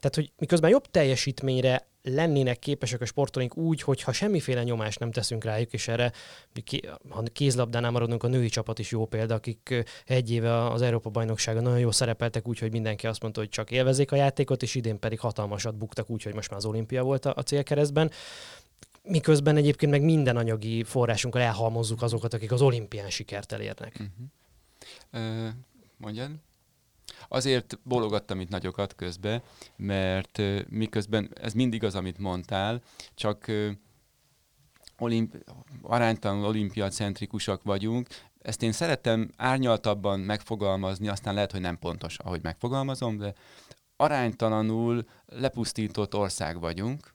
Tehát, 0.00 0.14
hogy 0.14 0.32
miközben 0.38 0.70
jobb 0.70 0.86
teljesítményre 0.90 1.89
lennének 2.02 2.58
képesek 2.58 3.00
a 3.00 3.04
sportolóink 3.04 3.56
úgy, 3.56 3.82
hogy 3.82 4.02
ha 4.02 4.12
semmiféle 4.12 4.62
nyomást 4.62 4.98
nem 4.98 5.10
teszünk 5.10 5.44
rájuk, 5.44 5.72
és 5.72 5.88
erre, 5.88 6.12
ha 7.08 7.22
kézlabdánál 7.22 7.90
maradunk, 7.90 8.22
a 8.22 8.28
női 8.28 8.48
csapat 8.48 8.78
is 8.78 8.90
jó 8.90 9.06
példa, 9.06 9.34
akik 9.34 9.84
egy 10.06 10.30
éve 10.30 10.64
az 10.64 10.82
Európa-bajnokságon 10.82 11.62
nagyon 11.62 11.78
jól 11.78 11.92
szerepeltek, 11.92 12.48
úgyhogy 12.48 12.72
mindenki 12.72 13.06
azt 13.06 13.22
mondta, 13.22 13.40
hogy 13.40 13.48
csak 13.48 13.70
élvezik 13.70 14.12
a 14.12 14.16
játékot, 14.16 14.62
és 14.62 14.74
idén 14.74 14.98
pedig 14.98 15.20
hatalmasat 15.20 15.74
buktak, 15.74 16.10
úgyhogy 16.10 16.34
most 16.34 16.50
már 16.50 16.58
az 16.58 16.64
olimpia 16.64 17.02
volt 17.02 17.24
a, 17.24 17.32
a 17.36 17.42
célkeresztben. 17.42 18.10
Miközben 19.02 19.56
egyébként 19.56 19.92
meg 19.92 20.02
minden 20.02 20.36
anyagi 20.36 20.84
forrásunkkal 20.84 21.42
elhalmozzuk 21.42 22.02
azokat, 22.02 22.34
akik 22.34 22.52
az 22.52 22.62
olimpián 22.62 23.10
sikert 23.10 23.52
elérnek. 23.52 23.92
Uh-huh. 23.92 25.26
Ö, 25.28 25.48
mondjad? 25.96 26.30
Azért 27.28 27.78
bólogattam 27.82 28.40
itt 28.40 28.48
nagyokat 28.48 28.94
közbe, 28.94 29.42
mert 29.76 30.42
miközben 30.68 31.30
ez 31.40 31.52
mindig 31.52 31.84
az, 31.84 31.94
amit 31.94 32.18
mondtál, 32.18 32.82
csak 33.14 33.50
olimp- 34.98 35.44
aránytalanul 35.82 36.46
olimpiacentrikusak 36.46 37.62
vagyunk. 37.62 38.08
Ezt 38.42 38.62
én 38.62 38.72
szeretem 38.72 39.30
árnyaltabban 39.36 40.20
megfogalmazni, 40.20 41.08
aztán 41.08 41.34
lehet, 41.34 41.52
hogy 41.52 41.60
nem 41.60 41.78
pontos, 41.78 42.18
ahogy 42.18 42.42
megfogalmazom, 42.42 43.16
de 43.16 43.34
aránytalanul 43.96 45.04
lepusztított 45.26 46.14
ország 46.14 46.60
vagyunk, 46.60 47.14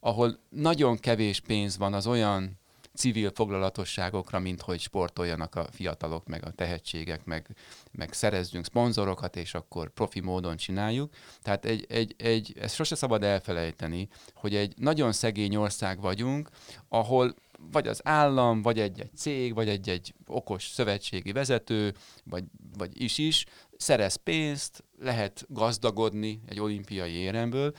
ahol 0.00 0.38
nagyon 0.48 0.96
kevés 0.96 1.40
pénz 1.40 1.78
van 1.78 1.94
az 1.94 2.06
olyan 2.06 2.58
civil 2.96 3.30
foglalatosságokra, 3.34 4.38
mint 4.38 4.60
hogy 4.60 4.80
sportoljanak 4.80 5.54
a 5.54 5.66
fiatalok, 5.72 6.26
meg 6.26 6.44
a 6.44 6.50
tehetségek, 6.50 7.24
meg, 7.24 7.56
meg 7.92 8.12
szerezzünk 8.12 8.64
szponzorokat, 8.64 9.36
és 9.36 9.54
akkor 9.54 9.90
profi 9.90 10.20
módon 10.20 10.56
csináljuk. 10.56 11.12
Tehát 11.42 11.64
egy, 11.64 11.86
egy, 11.88 12.14
egy, 12.18 12.54
ezt 12.60 12.74
sose 12.74 12.94
szabad 12.94 13.22
elfelejteni, 13.22 14.08
hogy 14.34 14.54
egy 14.54 14.74
nagyon 14.76 15.12
szegény 15.12 15.56
ország 15.56 16.00
vagyunk, 16.00 16.48
ahol 16.88 17.34
vagy 17.72 17.88
az 17.88 18.00
állam, 18.04 18.62
vagy 18.62 18.78
egy-egy 18.78 19.16
cég, 19.16 19.54
vagy 19.54 19.68
egy-egy 19.68 20.14
okos 20.26 20.66
szövetségi 20.66 21.32
vezető, 21.32 21.94
vagy, 22.24 22.44
vagy 22.78 23.02
is 23.02 23.18
is 23.18 23.44
szerez 23.76 24.14
pénzt, 24.14 24.84
lehet 25.00 25.44
gazdagodni 25.48 26.40
egy 26.48 26.60
olimpiai 26.60 27.12
éremből. 27.12 27.74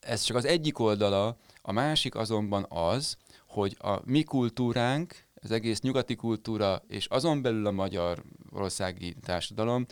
Ez 0.00 0.22
csak 0.22 0.36
az 0.36 0.44
egyik 0.44 0.78
oldala, 0.78 1.36
a 1.62 1.72
másik 1.72 2.14
azonban 2.14 2.66
az, 2.68 3.16
hogy 3.46 3.76
a 3.78 4.00
mi 4.04 4.22
kultúránk, 4.22 5.26
az 5.42 5.50
egész 5.50 5.80
nyugati 5.80 6.16
kultúra, 6.16 6.82
és 6.88 7.06
azon 7.06 7.42
belül 7.42 7.66
a 7.66 7.70
magyarországi 7.70 9.16
társadalom 9.20 9.86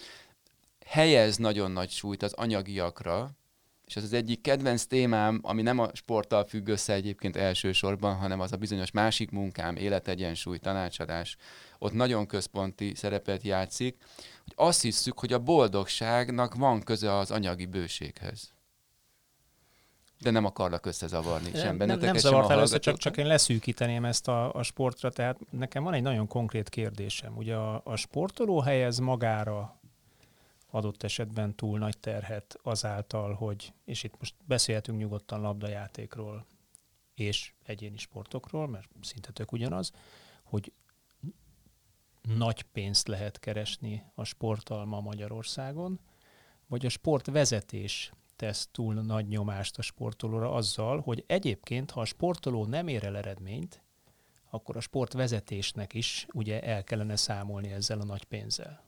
helyez 0.87 1.37
nagyon 1.37 1.70
nagy 1.70 1.90
súlyt 1.90 2.23
az 2.23 2.32
anyagiakra, 2.32 3.30
és 3.87 3.96
ez 3.96 4.02
az 4.02 4.12
egyik 4.12 4.40
kedvenc 4.40 4.85
témám, 4.85 5.40
ami 5.42 5.62
nem 5.62 5.78
a 5.78 5.88
sporttal 5.92 6.44
függ 6.44 6.68
össze 6.68 6.92
egyébként 6.92 7.37
elsősorban, 7.37 8.14
hanem 8.14 8.40
az 8.40 8.52
a 8.52 8.56
bizonyos 8.56 8.90
másik 8.90 9.30
munkám, 9.30 9.76
életegyensúly, 9.76 10.58
tanácsadás, 10.58 11.37
ott 11.78 11.92
nagyon 11.92 12.26
központi 12.26 12.94
szerepet 12.94 13.42
játszik, 13.42 13.96
hogy 14.44 14.52
azt 14.56 14.82
hiszük, 14.82 15.18
hogy 15.18 15.32
a 15.32 15.38
boldogságnak 15.38 16.54
van 16.54 16.82
köze 16.82 17.16
az 17.16 17.30
anyagi 17.30 17.66
bőséghez. 17.66 18.55
De 20.20 20.30
nem 20.30 20.44
akarlak 20.44 20.87
összezavarni 20.87 21.50
nem, 21.50 21.61
sem 21.61 21.78
benneteket, 21.78 22.14
Nem, 22.14 22.23
nem 22.23 22.32
zavart 22.32 22.61
össze, 22.61 22.78
csak, 22.78 22.96
csak 22.96 23.16
én 23.16 23.26
leszűkíteném 23.26 24.04
ezt 24.04 24.28
a, 24.28 24.54
a 24.54 24.62
sportra, 24.62 25.11
tehát 25.11 25.38
nekem 25.50 25.82
van 25.82 25.94
egy 25.94 26.02
nagyon 26.02 26.26
konkrét 26.26 26.68
kérdésem. 26.68 27.37
Ugye 27.37 27.56
a, 27.56 27.80
a 27.85 27.96
sportoló 27.96 28.61
helyez 28.61 28.99
magára 28.99 29.80
adott 30.70 31.02
esetben 31.02 31.54
túl 31.54 31.78
nagy 31.78 31.99
terhet 31.99 32.58
azáltal, 32.62 33.35
hogy, 33.35 33.73
és 33.85 34.02
itt 34.02 34.14
most 34.18 34.35
beszélhetünk 34.44 34.99
nyugodtan 34.99 35.40
labdajátékról 35.40 36.46
és 37.14 37.52
egyéni 37.64 37.96
sportokról, 37.96 38.68
mert 38.68 38.88
szinte 39.00 39.30
tök 39.32 39.52
ugyanaz, 39.52 39.92
hogy 40.42 40.73
nagy 42.23 42.62
pénzt 42.62 43.08
lehet 43.08 43.38
keresni 43.38 44.04
a 44.14 44.25
sportalma 44.25 45.00
Magyarországon, 45.00 46.00
vagy 46.66 46.87
a 46.87 46.88
sportvezetés 46.88 48.12
tesz 48.37 48.69
túl 48.73 48.95
nagy 48.95 49.28
nyomást 49.28 49.78
a 49.78 49.83
sportolóra 49.83 50.52
azzal, 50.52 51.00
hogy 51.00 51.25
egyébként, 51.26 51.90
ha 51.90 52.00
a 52.00 52.05
sportoló 52.05 52.66
nem 52.66 52.88
ér 52.88 53.05
el 53.05 53.16
eredményt, 53.16 53.83
akkor 54.50 54.76
a 54.76 54.81
sportvezetésnek 54.81 55.95
is 55.95 56.26
ugye 56.33 56.62
el 56.62 56.85
kellene 56.85 57.16
számolni 57.16 57.71
ezzel 57.71 58.00
a 58.00 58.05
nagy 58.05 58.25
pénzzel. 58.25 58.85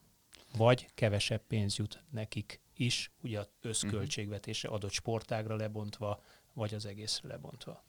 Vagy 0.56 0.88
kevesebb 0.94 1.42
pénz 1.46 1.76
jut 1.76 2.02
nekik 2.10 2.60
is, 2.74 3.10
ugye 3.22 3.38
az 3.38 3.48
összköltségvetése 3.60 4.68
adott 4.68 4.90
sportágra 4.90 5.56
lebontva, 5.56 6.22
vagy 6.52 6.74
az 6.74 6.86
egészre 6.86 7.28
lebontva. 7.28 7.84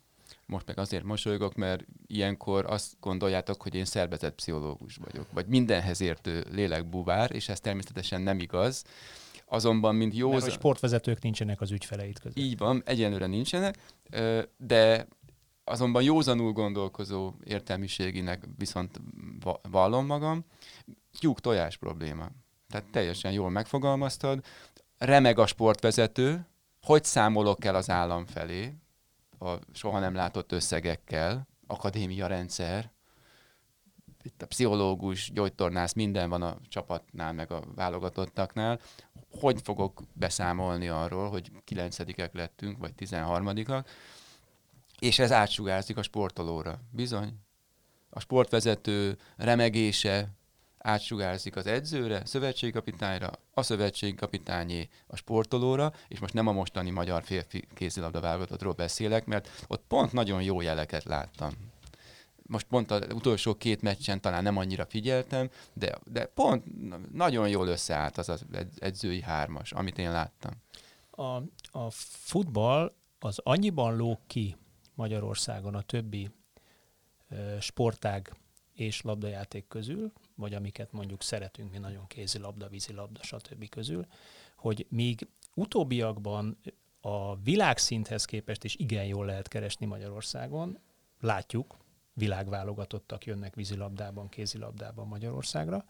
Most 0.46 0.66
meg 0.66 0.78
azért 0.78 1.04
mosolygok, 1.04 1.56
mert 1.56 1.86
ilyenkor 2.08 2.66
azt 2.66 2.94
gondoljátok, 3.00 3.62
hogy 3.62 3.76
én 3.76 3.86
szervezett 3.86 4.36
pszichológus 4.36 4.96
vagyok, 4.96 5.32
vagy 5.32 5.48
mindenhez 5.48 6.02
értő 6.02 6.46
lélekbuvár, 6.52 7.32
és 7.32 7.50
ez 7.50 7.60
természetesen 7.60 8.22
nem 8.22 8.40
igaz. 8.40 8.84
Azonban, 9.52 9.96
mint 9.96 10.14
jó... 10.14 10.32
Mert 10.32 10.46
a 10.46 10.50
sportvezetők 10.50 11.22
nincsenek 11.22 11.62
az 11.62 11.72
ügyfeleit 11.72 12.20
között. 12.20 12.38
Így 12.38 12.58
van, 12.58 12.84
egyenlőre 12.86 13.26
nincsenek, 13.26 13.78
de 14.58 15.08
azonban 15.64 16.04
józanul 16.04 16.52
gondolkozó 16.52 17.34
értelmiséginek 17.44 18.44
viszont 18.58 19.02
vallom 19.70 20.06
magam, 20.06 20.46
tyúk 21.20 21.40
tojás 21.40 21.78
probléma. 21.78 22.30
Tehát 22.68 22.88
teljesen 22.92 23.32
jól 23.32 23.50
megfogalmaztad. 23.50 24.46
Remeg 24.98 25.40
a 25.40 25.46
sportvezető, 25.46 26.48
hogy 26.82 27.04
számolok 27.04 27.66
el 27.66 27.76
az 27.76 27.90
állam 27.90 28.26
felé, 28.26 28.74
a 29.40 29.54
soha 29.74 30.00
nem 30.00 30.16
látott 30.16 30.52
összegekkel, 30.52 31.48
akadémia 31.68 32.28
rendszer, 32.28 32.92
itt 34.24 34.42
a 34.42 34.48
pszichológus, 34.48 35.32
gyógytornász, 35.32 35.94
minden 35.94 36.30
van 36.30 36.42
a 36.42 36.58
csapatnál, 36.68 37.34
meg 37.34 37.52
a 37.52 37.64
válogatottaknál. 37.76 38.80
Hogy 39.40 39.62
fogok 39.64 40.02
beszámolni 40.14 40.88
arról, 40.88 41.30
hogy 41.30 41.52
kilencedikek 41.64 42.34
lettünk, 42.34 42.78
vagy 42.78 42.94
tizenharmadikak, 42.94 43.90
és 45.00 45.20
ez 45.20 45.32
átsugárzik 45.32 45.98
a 45.98 46.02
sportolóra. 46.02 46.80
Bizony. 46.92 47.34
A 48.10 48.20
sportvezető 48.20 49.18
remegése, 49.38 50.30
átsugárzik 50.78 51.56
az 51.56 51.68
edzőre, 51.68 52.26
szövetségkapitányra, 52.26 53.32
a 53.54 53.62
szövetségkapitányé 53.62 54.90
a 55.08 55.16
sportolóra, 55.16 55.94
és 56.08 56.20
most 56.20 56.34
nem 56.34 56.48
a 56.48 56.52
mostani 56.52 56.90
magyar 56.90 57.24
férfi 57.24 57.68
kézilabda 57.74 58.20
válogatottról 58.20 58.74
beszélek, 58.74 59.26
mert 59.26 59.66
ott 59.68 59.84
pont 59.88 60.12
nagyon 60.12 60.42
jó 60.42 60.62
jeleket 60.62 61.04
láttam. 61.04 61.52
Most 62.50 62.66
pont 62.68 62.92
az 62.92 63.08
utolsó 63.14 63.56
két 63.56 63.82
meccsen 63.82 64.22
talán 64.22 64.44
nem 64.44 64.58
annyira 64.58 64.86
figyeltem, 64.86 65.50
de, 65.74 66.00
de 66.06 66.26
pont 66.26 66.64
nagyon 67.14 67.50
jól 67.50 67.68
összeállt 67.68 68.18
az 68.18 68.30
az 68.30 68.46
edzői 68.80 69.22
hármas, 69.22 69.72
amit 69.72 69.98
én 69.98 70.12
láttam. 70.12 70.52
A, 71.12 71.36
a 71.80 71.90
futball 71.90 72.94
az 73.20 73.40
annyiban 73.44 73.96
lóg 73.96 74.20
ki 74.28 74.56
Magyarországon 74.94 75.76
a 75.76 75.82
többi 75.82 76.30
sportág 77.60 78.36
és 78.74 79.02
labdajáték 79.02 79.68
közül, 79.68 80.12
vagy 80.36 80.54
amiket 80.54 80.92
mondjuk 80.92 81.24
szeretünk 81.24 81.72
mi 81.72 81.78
nagyon 81.78 82.08
kézilabda, 82.08 82.68
vízilabda, 82.68 83.24
stb. 83.24 83.70
közül, 83.70 84.06
hogy 84.56 84.86
míg 84.90 85.28
utóbbiakban 85.54 86.58
a 87.02 87.36
világszinthez 87.36 88.26
képest 88.26 88.64
is 88.64 88.76
igen 88.76 89.06
jól 89.06 89.26
lehet 89.26 89.48
keresni 89.48 89.86
Magyarországon, 89.86 90.80
látjuk, 91.20 91.78
világválogatottak 92.14 93.26
jönnek 93.26 93.56
vízilabdában, 93.56 94.30
kézilabdában 94.30 95.08
Magyarországra, 95.08 95.86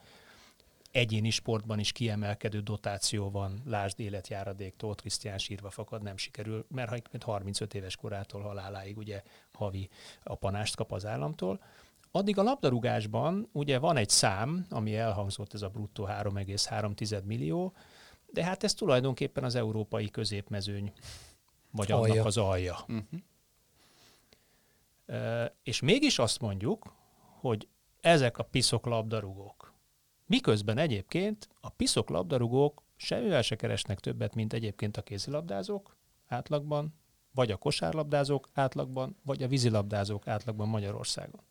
egyéni 0.92 1.30
sportban 1.30 1.80
is 1.80 1.92
kiemelkedő 1.92 2.60
dotáció 2.60 3.30
van, 3.30 3.62
lásd 3.66 4.00
életjáradék, 4.00 4.76
Tóth 4.76 5.00
Krisztián 5.00 5.38
sírva 5.38 5.70
fakad, 5.70 6.02
nem 6.02 6.18
sikerül, 6.18 6.66
mert 6.70 7.24
35 7.24 7.74
éves 7.74 7.96
korától 7.96 8.42
haláláig 8.42 8.98
ugye 8.98 9.24
havi 9.54 9.90
apanást 10.24 10.76
kap 10.76 10.92
az 10.92 11.06
államtól, 11.06 11.60
Addig 12.12 12.38
a 12.38 12.44
labdarúgásban 12.44 13.50
ugye 13.52 13.80
van 13.80 13.98
egy 13.98 14.10
szám, 14.10 14.66
ami 14.70 14.96
elhangzott, 14.96 15.54
ez 15.54 15.62
a 15.62 15.70
bruttó 15.70 16.06
3,3 16.06 17.24
millió, 17.24 17.74
de 18.32 18.44
hát 18.44 18.64
ez 18.64 18.74
tulajdonképpen 18.74 19.44
az 19.44 19.56
európai 19.56 20.10
középmezőny, 20.10 20.94
vagy 21.72 21.92
alja. 21.92 22.14
annak 22.14 22.26
az 22.26 22.38
alja. 22.38 22.78
Uh-huh. 22.82 23.20
És 25.63 25.80
mégis 25.80 26.20
azt 26.20 26.39
mondjuk, 26.39 26.96
hogy 27.39 27.68
ezek 28.00 28.38
a 28.38 28.44
piszok 28.44 28.86
labdarúgók. 28.86 29.74
Miközben 30.25 30.78
egyébként 30.78 31.50
a 31.62 31.70
piszok 31.70 32.10
labdarúgók 32.10 32.84
semmivel 32.96 33.42
se 33.42 33.56
keresnek 33.56 34.00
többet, 34.00 34.36
mint 34.36 34.54
egyébként 34.54 34.98
a 34.98 35.01
kézilabdázók 35.01 35.98
átlagban, 36.28 36.94
vagy 37.32 37.51
a 37.51 37.58
kosárlabdázók 37.58 38.50
átlagban, 38.54 39.16
vagy 39.24 39.44
a 39.44 39.48
vízilabdázók 39.48 40.28
átlagban 40.28 40.68
Magyarországon 40.68 41.42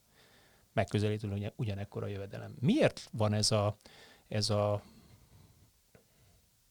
megközelítően 0.78 1.52
ugyanekkor 1.56 2.02
a 2.02 2.06
jövedelem. 2.06 2.54
Miért 2.60 3.08
van 3.12 3.32
ez 3.32 3.50
a, 3.50 3.78
ez 4.28 4.50
a 4.50 4.82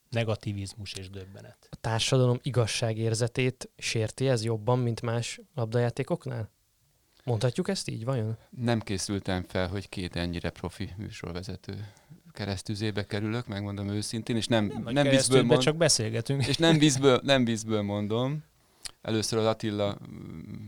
negativizmus 0.10 0.94
és 0.94 1.10
döbbenet? 1.10 1.68
A 1.72 1.76
társadalom 1.76 2.40
igazságérzetét 2.42 3.70
sérti 3.78 4.28
ez 4.28 4.44
jobban, 4.44 4.80
mint 4.80 5.02
más 5.02 5.42
labdajátékoknál? 5.56 6.50
Mondhatjuk 7.28 7.68
ezt 7.68 7.90
így, 7.90 8.06
vajon? 8.06 8.38
Nem 8.50 8.80
készültem 8.80 9.44
fel, 9.48 9.68
hogy 9.68 9.90
két 9.90 10.16
ennyire 10.16 10.50
profi 10.50 10.90
műsorvezető 10.98 11.88
keresztüzébe 12.32 13.06
kerülök, 13.06 13.48
megmondom 13.48 13.90
őszintén, 13.90 14.36
és 14.36 14.48
nem, 14.48 14.66
nem, 14.66 14.94
nem 14.94 15.08
vízből 15.08 15.44
mond... 15.44 15.62
csak 15.62 15.76
beszélgetünk. 15.76 16.48
És 16.48 16.58
nem 16.58 16.78
vízből, 16.84 17.20
nem 17.24 17.46
vízből 17.46 17.82
mondom, 17.82 18.44
először 19.02 19.40
az 19.40 19.46
Attila 19.46 19.98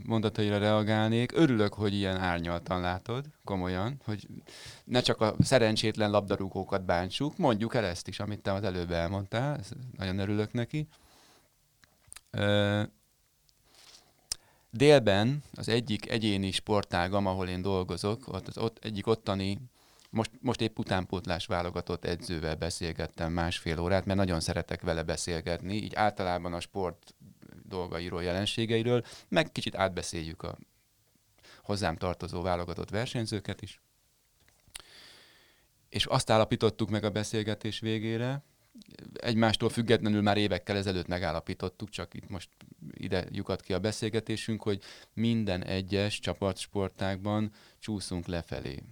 mondataira 0.04 0.58
reagálnék. 0.58 1.32
Örülök, 1.34 1.74
hogy 1.74 1.94
ilyen 1.94 2.16
árnyaltan 2.16 2.80
látod, 2.80 3.24
komolyan, 3.44 4.00
hogy 4.04 4.26
ne 4.84 5.00
csak 5.00 5.20
a 5.20 5.34
szerencsétlen 5.38 6.10
labdarúgókat 6.10 6.84
bántsuk, 6.84 7.36
mondjuk 7.36 7.74
el 7.74 7.84
ezt 7.84 8.08
is, 8.08 8.20
amit 8.20 8.40
te 8.40 8.52
az 8.52 8.62
előbb 8.62 8.90
elmondtál, 8.90 9.60
nagyon 9.96 10.18
örülök 10.18 10.52
neki. 10.52 10.88
Délben 14.70 15.42
az 15.54 15.68
egyik 15.68 16.10
egyéni 16.10 16.50
sportágam, 16.50 17.26
ahol 17.26 17.48
én 17.48 17.62
dolgozok, 17.62 18.28
ott 18.28 18.48
az 18.48 18.58
ott 18.58 18.84
egyik 18.84 19.06
ottani 19.06 19.60
most, 20.10 20.30
most 20.40 20.60
épp 20.60 20.78
utánpótlás 20.78 21.46
válogatott 21.46 22.04
edzővel 22.04 22.56
beszélgettem 22.56 23.32
másfél 23.32 23.80
órát, 23.80 24.04
mert 24.04 24.18
nagyon 24.18 24.40
szeretek 24.40 24.82
vele 24.82 25.02
beszélgetni. 25.02 25.74
Így 25.74 25.94
általában 25.94 26.52
a 26.52 26.60
sport 26.60 27.14
dolgairól, 27.62 28.22
jelenségeiről, 28.22 29.04
meg 29.28 29.52
kicsit 29.52 29.74
átbeszéljük 29.74 30.42
a 30.42 30.58
hozzám 31.62 31.96
tartozó 31.96 32.42
válogatott 32.42 32.90
versenyzőket 32.90 33.62
is. 33.62 33.80
És 35.88 36.06
azt 36.06 36.30
állapítottuk 36.30 36.90
meg 36.90 37.04
a 37.04 37.10
beszélgetés 37.10 37.80
végére, 37.80 38.42
egymástól 39.12 39.68
függetlenül 39.68 40.22
már 40.22 40.36
évekkel 40.36 40.76
ezelőtt 40.76 41.06
megállapítottuk, 41.06 41.88
csak 41.88 42.14
itt 42.14 42.28
most 42.28 42.48
ide 42.90 43.26
lyukat 43.30 43.60
ki 43.60 43.72
a 43.72 43.78
beszélgetésünk, 43.78 44.62
hogy 44.62 44.82
minden 45.14 45.64
egyes 45.64 46.18
csapatsportákban 46.18 47.52
csúszunk 47.78 48.26
lefelé. 48.26 48.82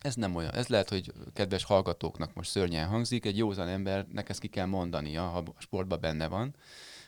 Ez 0.00 0.14
nem 0.14 0.34
olyan. 0.34 0.54
Ez 0.54 0.68
lehet, 0.68 0.88
hogy 0.88 1.12
kedves 1.32 1.64
hallgatóknak 1.64 2.34
most 2.34 2.50
szörnyen 2.50 2.88
hangzik, 2.88 3.24
egy 3.24 3.36
józan 3.36 3.68
embernek 3.68 4.28
ezt 4.28 4.40
ki 4.40 4.48
kell 4.48 4.66
mondania, 4.66 5.22
ha 5.22 5.38
a 5.38 5.60
sportban 5.60 6.00
benne 6.00 6.28
van, 6.28 6.54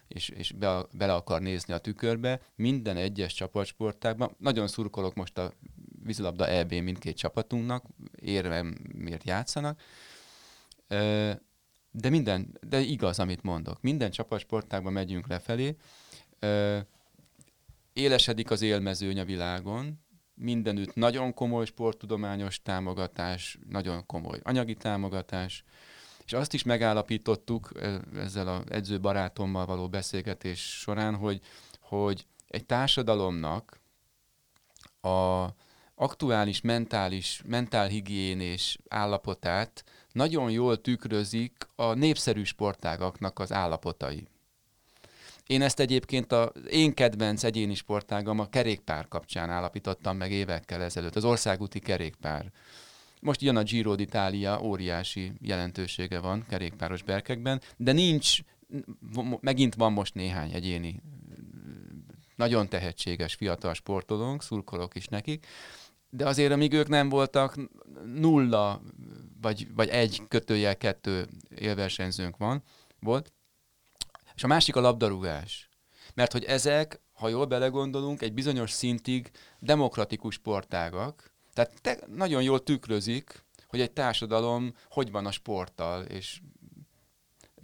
és, 0.09 0.29
és 0.29 0.53
be, 0.53 0.87
bele 0.93 1.15
akar 1.15 1.41
nézni 1.41 1.75
a 1.75 1.79
tükörbe. 1.79 2.41
Minden 2.55 2.97
egyes 2.97 3.35
csapatsportákban, 3.35 4.35
nagyon 4.39 4.69
szurkolok 4.69 5.15
most 5.15 5.39
a 5.39 5.53
vízilabda 6.05 6.47
EB 6.47 6.73
mindkét 6.73 7.17
csapatunknak, 7.17 7.85
érvem 8.21 8.77
miért 8.95 9.25
játszanak, 9.25 9.81
de 11.91 12.09
minden, 12.09 12.59
de 12.61 12.81
igaz, 12.81 13.19
amit 13.19 13.43
mondok. 13.43 13.81
Minden 13.81 14.11
csapatsportákban 14.11 14.93
megyünk 14.93 15.27
lefelé, 15.27 15.77
élesedik 17.93 18.51
az 18.51 18.63
élmezőny 18.63 19.21
a 19.21 19.25
világon, 19.25 20.01
mindenütt 20.35 20.95
nagyon 20.95 21.35
komoly 21.35 21.65
sporttudományos 21.65 22.63
támogatás, 22.63 23.59
nagyon 23.69 24.07
komoly 24.07 24.41
anyagi 24.43 24.75
támogatás, 24.75 25.65
és 26.25 26.33
azt 26.33 26.55
is 26.55 26.63
megállapítottuk 26.63 27.71
ezzel 28.15 28.49
az 28.49 28.71
edző 28.71 29.01
barátommal 29.01 29.67
való 29.67 29.89
beszélgetés 29.89 30.79
során, 30.79 31.15
hogy, 31.15 31.41
hogy 31.81 32.27
egy 32.49 32.67
társadalomnak 32.67 33.81
a 35.01 35.47
aktuális 35.95 36.61
mentális, 36.61 37.43
mentálhigiénés 37.47 38.79
állapotát 38.89 39.85
nagyon 40.13 40.51
jól 40.51 40.81
tükrözik 40.81 41.67
a 41.77 41.95
népszerű 41.95 42.43
sportágaknak 42.43 43.39
az 43.39 43.53
állapotai. 43.53 44.27
Én 45.47 45.63
ezt 45.63 45.81
egyébként 45.81 46.33
az 46.33 46.51
én 46.71 46.95
kedvenc 46.95 47.45
egyéni 47.45 47.75
sportágam 47.75 48.39
a 48.39 48.49
kerékpár 48.49 49.09
kapcsán 49.09 49.51
állapítottam 49.51 50.17
meg 50.17 50.33
évekkel 50.33 50.83
ezelőtt, 50.83 51.17
az 51.17 51.25
országúti 51.25 51.79
kerékpár. 51.79 52.53
Most 53.21 53.43
jön 53.43 53.57
a 53.57 53.63
Giro 53.63 53.95
d'Italia, 53.97 54.63
óriási 54.63 55.33
jelentősége 55.41 56.19
van 56.19 56.45
kerékpáros 56.49 57.03
berkekben, 57.03 57.61
de 57.77 57.93
nincs, 57.93 58.39
megint 59.41 59.75
van 59.75 59.93
most 59.93 60.15
néhány 60.15 60.53
egyéni, 60.53 61.03
nagyon 62.37 62.69
tehetséges 62.69 63.35
fiatal 63.35 63.75
sportolónk, 63.75 64.43
szurkolok 64.43 64.95
is 64.95 65.07
nekik, 65.07 65.47
de 66.11 66.27
azért, 66.27 66.53
amíg 66.53 66.73
ők 66.73 66.89
nem 66.89 67.09
voltak, 67.09 67.57
nulla 68.05 68.83
vagy, 69.41 69.75
vagy 69.75 69.89
egy 69.89 70.23
kötőjel 70.29 70.77
kettő 70.77 71.29
élversenyzőnk 71.57 72.37
van, 72.37 72.63
volt. 73.01 73.33
És 74.35 74.45
a 74.45 74.47
másik 74.47 74.77
a 74.77 74.81
labdarúgás. 74.81 75.69
Mert 76.15 76.33
hogy 76.33 76.45
ezek, 76.45 77.01
ha 77.13 77.29
jól 77.29 77.47
belegondolunk, 77.47 78.23
egy 78.23 78.33
bizonyos 78.33 78.71
szintig 78.71 79.31
demokratikus 79.59 80.35
sportágak, 80.35 81.33
tehát 81.53 81.81
te, 81.81 81.99
nagyon 82.07 82.43
jól 82.43 82.63
tükrözik, 82.63 83.45
hogy 83.67 83.81
egy 83.81 83.93
társadalom 83.93 84.75
hogy 84.89 85.11
van 85.11 85.27
a 85.27 85.31
sporttal, 85.31 86.03
és 86.05 86.41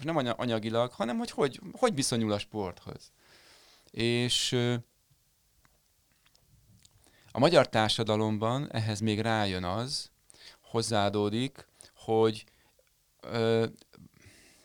nem 0.02 0.16
anyagilag, 0.16 0.92
hanem 0.92 1.18
hogy 1.18 1.30
hogy, 1.30 1.60
hogy 1.72 1.94
viszonyul 1.94 2.32
a 2.32 2.38
sporthoz. 2.38 3.12
És 3.90 4.56
a 7.36 7.38
magyar 7.38 7.68
társadalomban 7.68 8.72
ehhez 8.72 9.00
még 9.00 9.20
rájön 9.20 9.64
az, 9.64 10.10
hozzáadódik, 10.60 11.66
hogy 11.94 12.44
ö, 13.20 13.66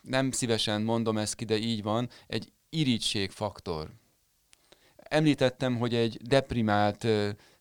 nem 0.01 0.31
szívesen 0.31 0.81
mondom 0.81 1.17
ezt 1.17 1.35
ki, 1.35 1.45
de 1.45 1.57
így 1.57 1.83
van, 1.83 2.09
egy 2.27 2.51
irítségfaktor. 2.69 3.89
Említettem, 4.95 5.77
hogy 5.77 5.95
egy 5.95 6.17
deprimált, 6.21 7.07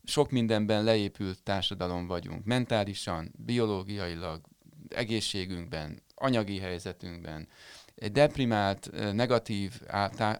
sok 0.04 0.30
mindenben 0.30 0.84
leépült 0.84 1.42
társadalom 1.42 2.06
vagyunk. 2.06 2.44
Mentálisan, 2.44 3.32
biológiailag, 3.36 4.40
egészségünkben, 4.88 6.02
anyagi 6.14 6.58
helyzetünkben. 6.58 7.48
Egy 7.94 8.12
deprimált, 8.12 8.90
negatív, 9.12 9.80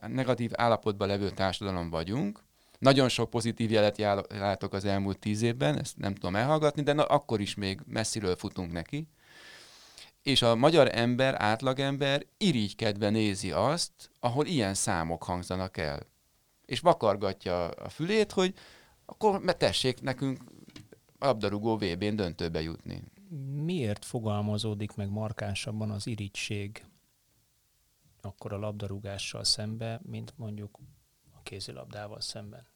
negatív 0.00 0.50
állapotban 0.54 1.08
levő 1.08 1.30
társadalom 1.30 1.90
vagyunk, 1.90 2.48
nagyon 2.80 3.08
sok 3.08 3.30
pozitív 3.30 3.70
jelet 3.70 3.98
látok 4.28 4.72
az 4.72 4.84
elmúlt 4.84 5.18
tíz 5.18 5.42
évben, 5.42 5.78
ezt 5.78 5.96
nem 5.96 6.14
tudom 6.14 6.36
elhallgatni, 6.36 6.82
de 6.82 6.92
na, 6.92 7.04
akkor 7.04 7.40
is 7.40 7.54
még 7.54 7.80
messziről 7.86 8.36
futunk 8.36 8.72
neki. 8.72 9.08
És 10.22 10.42
a 10.42 10.56
magyar 10.56 10.88
ember, 10.94 11.34
átlagember 11.42 12.26
irigykedve 12.36 13.10
nézi 13.10 13.52
azt, 13.52 13.92
ahol 14.20 14.46
ilyen 14.46 14.74
számok 14.74 15.22
hangzanak 15.22 15.76
el. 15.76 16.06
És 16.66 16.80
vakargatja 16.80 17.68
a 17.68 17.88
fülét, 17.88 18.32
hogy 18.32 18.54
akkor 19.04 19.56
tessék 19.56 20.00
nekünk 20.00 20.42
labdarúgó 21.18 21.76
VB-n 21.76 22.16
döntőbe 22.16 22.62
jutni. 22.62 23.02
Miért 23.54 24.04
fogalmazódik 24.04 24.94
meg 24.94 25.10
markánsabban 25.10 25.90
az 25.90 26.06
irigység 26.06 26.84
akkor 28.22 28.52
a 28.52 28.58
labdarúgással 28.58 29.44
szembe, 29.44 30.00
mint 30.02 30.32
mondjuk 30.36 30.78
kézilabdával 31.50 32.20
szemben? 32.20 32.66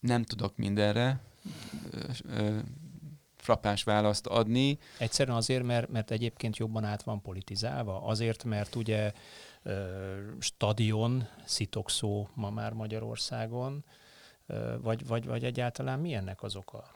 Nem 0.00 0.22
tudok 0.22 0.56
mindenre 0.56 1.20
frappáns 3.36 3.82
választ 3.82 4.26
adni. 4.26 4.78
Egyszerűen 4.98 5.36
azért, 5.36 5.62
mert, 5.62 5.88
mert 5.88 6.10
egyébként 6.10 6.56
jobban 6.56 6.84
át 6.84 7.02
van 7.02 7.22
politizálva? 7.22 8.02
Azért, 8.02 8.44
mert 8.44 8.74
ugye 8.74 9.12
stadion, 10.38 11.28
szitokszó 11.44 12.28
ma 12.34 12.50
már 12.50 12.72
Magyarországon, 12.72 13.84
vagy, 14.80 15.06
vagy, 15.06 15.24
vagy 15.24 15.44
egyáltalán 15.44 16.00
mi 16.00 16.14
ennek 16.14 16.42
az 16.42 16.56
oka? 16.56 16.90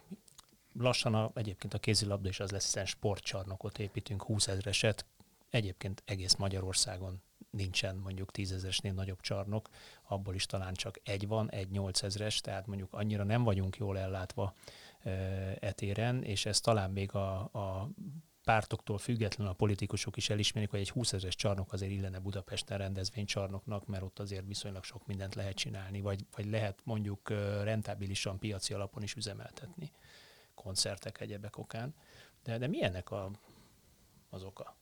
Lassan 0.73 1.15
a, 1.15 1.31
egyébként 1.35 1.75
a 1.75 1.79
kézilabda 1.79 2.29
is 2.29 2.41
az 2.41 2.51
lesz, 2.51 2.65
hiszen 2.65 2.87
sportcsarnokot 2.87 3.79
építünk, 3.79 4.23
20 4.23 4.49
ezreset, 4.49 5.05
egyébként 5.51 6.03
egész 6.07 6.35
Magyarországon 6.35 7.23
nincsen 7.51 7.97
mondjuk 7.97 8.31
tízezresnél 8.31 8.93
nagyobb 8.93 9.21
csarnok, 9.21 9.69
abból 10.03 10.35
is 10.35 10.47
talán 10.47 10.75
csak 10.75 11.01
egy 11.03 11.27
van, 11.27 11.51
egy 11.51 11.71
nyolcezres, 11.71 12.41
tehát 12.41 12.67
mondjuk 12.67 12.93
annyira 12.93 13.25
nem 13.25 13.43
vagyunk 13.43 13.77
jól 13.77 13.99
ellátva 13.99 14.55
etéren, 15.61 16.23
és 16.23 16.47
ez 16.47 16.61
talán 16.61 16.91
még 16.91 17.15
a, 17.15 17.39
a 17.39 17.91
pártoktól 18.45 18.99
függetlenül 18.99 19.53
a 19.53 19.57
politikusok 19.57 20.17
is 20.17 20.31
elismerik, 20.31 20.71
hogy 20.71 20.81
egy 20.81 20.91
20 20.91 21.13
ezeres 21.13 21.35
csarnok 21.35 21.73
azért 21.73 21.93
illene 21.93 22.19
Budapesten 22.19 22.79
rendezvénycsarnoknak, 22.79 23.87
mert 23.87 24.03
ott 24.03 24.19
azért 24.19 24.47
viszonylag 24.47 24.85
sok 24.85 25.07
mindent 25.07 25.35
lehet 25.35 25.55
csinálni, 25.55 26.01
vagy, 26.01 26.25
vagy 26.37 26.47
lehet 26.47 26.81
mondjuk 26.85 27.29
rentábilisan 27.63 28.39
piaci 28.39 28.75
alapon 28.75 29.03
is 29.03 29.15
üzemeltetni 29.15 29.93
koncertek, 30.55 31.21
egyebek 31.21 31.59
okán. 31.59 31.95
De, 32.43 32.59
de 32.59 32.67
mi 32.67 32.85
ennek 32.85 33.11
a, 33.11 33.31
az 34.31 34.43
oka? 34.43 34.77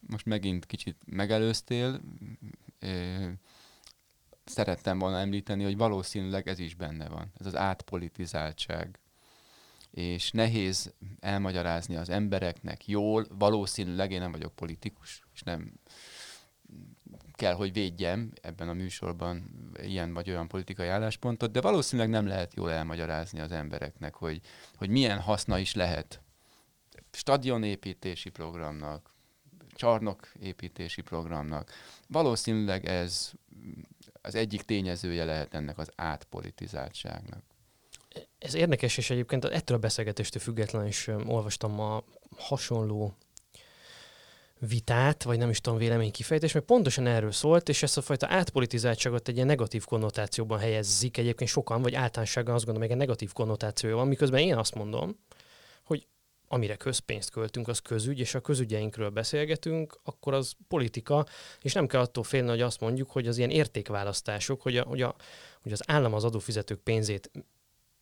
Most 0.00 0.26
megint 0.26 0.66
kicsit 0.66 0.96
megelőztél, 1.06 2.00
szerettem 4.44 4.98
volna 4.98 5.18
említeni, 5.18 5.64
hogy 5.64 5.76
valószínűleg 5.76 6.48
ez 6.48 6.58
is 6.58 6.74
benne 6.74 7.08
van, 7.08 7.32
ez 7.38 7.46
az 7.46 7.56
átpolitizáltság. 7.56 8.98
És 9.90 10.30
nehéz 10.30 10.94
elmagyarázni 11.20 11.96
az 11.96 12.08
embereknek 12.08 12.88
jól, 12.88 13.26
valószínűleg 13.38 14.12
én 14.12 14.20
nem 14.20 14.32
vagyok 14.32 14.54
politikus, 14.54 15.22
és 15.34 15.42
nem 15.42 15.72
kell, 17.32 17.54
hogy 17.54 17.72
védjem 17.72 18.32
ebben 18.42 18.68
a 18.68 18.72
műsorban 18.72 19.50
ilyen 19.82 20.14
vagy 20.14 20.30
olyan 20.30 20.48
politikai 20.48 20.88
álláspontot, 20.88 21.50
de 21.50 21.60
valószínűleg 21.60 22.10
nem 22.10 22.26
lehet 22.26 22.54
jól 22.54 22.70
elmagyarázni 22.70 23.40
az 23.40 23.52
embereknek, 23.52 24.14
hogy, 24.14 24.40
hogy 24.74 24.88
milyen 24.88 25.20
haszna 25.20 25.58
is 25.58 25.74
lehet 25.74 26.20
stadionépítési 27.10 28.30
programnak, 28.30 29.14
csarnok 29.80 30.32
építési 30.40 31.02
programnak. 31.02 31.72
Valószínűleg 32.08 32.86
ez 32.86 33.30
az 34.22 34.34
egyik 34.34 34.62
tényezője 34.62 35.24
lehet 35.24 35.54
ennek 35.54 35.78
az 35.78 35.90
átpolitizáltságnak. 35.96 37.42
Ez 38.38 38.54
érdekes, 38.54 38.96
és 38.96 39.10
egyébként 39.10 39.44
ettől 39.44 39.76
a 39.76 39.80
beszélgetéstől 39.80 40.42
függetlenül 40.42 40.88
is 40.88 41.06
olvastam 41.06 41.72
ma 41.72 42.02
hasonló 42.36 43.16
vitát, 44.58 45.22
vagy 45.22 45.38
nem 45.38 45.50
is 45.50 45.60
tudom 45.60 45.78
véleménykifejtés, 45.78 46.52
mert 46.52 46.66
pontosan 46.66 47.06
erről 47.06 47.32
szólt, 47.32 47.68
és 47.68 47.82
ezt 47.82 47.96
a 47.96 48.02
fajta 48.02 48.26
átpolitizáltságot 48.30 49.28
egy 49.28 49.34
ilyen 49.34 49.46
negatív 49.46 49.84
konnotációban 49.84 50.58
helyezzik 50.58 51.16
egyébként 51.16 51.50
sokan, 51.50 51.82
vagy 51.82 51.94
általánosságban 51.94 52.54
azt 52.54 52.64
gondolom, 52.64 52.88
hogy 52.88 52.98
egy 52.98 53.06
negatív 53.06 53.32
konnotációja 53.32 53.96
van, 53.96 54.08
miközben 54.08 54.40
én 54.40 54.56
azt 54.56 54.74
mondom, 54.74 55.16
amire 56.52 56.76
közpénzt 56.76 57.30
költünk, 57.30 57.68
az 57.68 57.78
közügy, 57.78 58.18
és 58.18 58.34
a 58.34 58.40
közügyeinkről 58.40 59.10
beszélgetünk, 59.10 60.00
akkor 60.02 60.34
az 60.34 60.52
politika, 60.68 61.26
és 61.60 61.72
nem 61.72 61.86
kell 61.86 62.00
attól 62.00 62.24
félni, 62.24 62.48
hogy 62.48 62.60
azt 62.60 62.80
mondjuk, 62.80 63.10
hogy 63.10 63.26
az 63.26 63.38
ilyen 63.38 63.50
értékválasztások, 63.50 64.62
hogy, 64.62 64.76
a, 64.76 64.82
hogy, 64.82 65.02
a, 65.02 65.14
hogy 65.62 65.72
az 65.72 65.82
állam 65.86 66.14
az 66.14 66.24
adófizetők 66.24 66.78
pénzét 66.78 67.30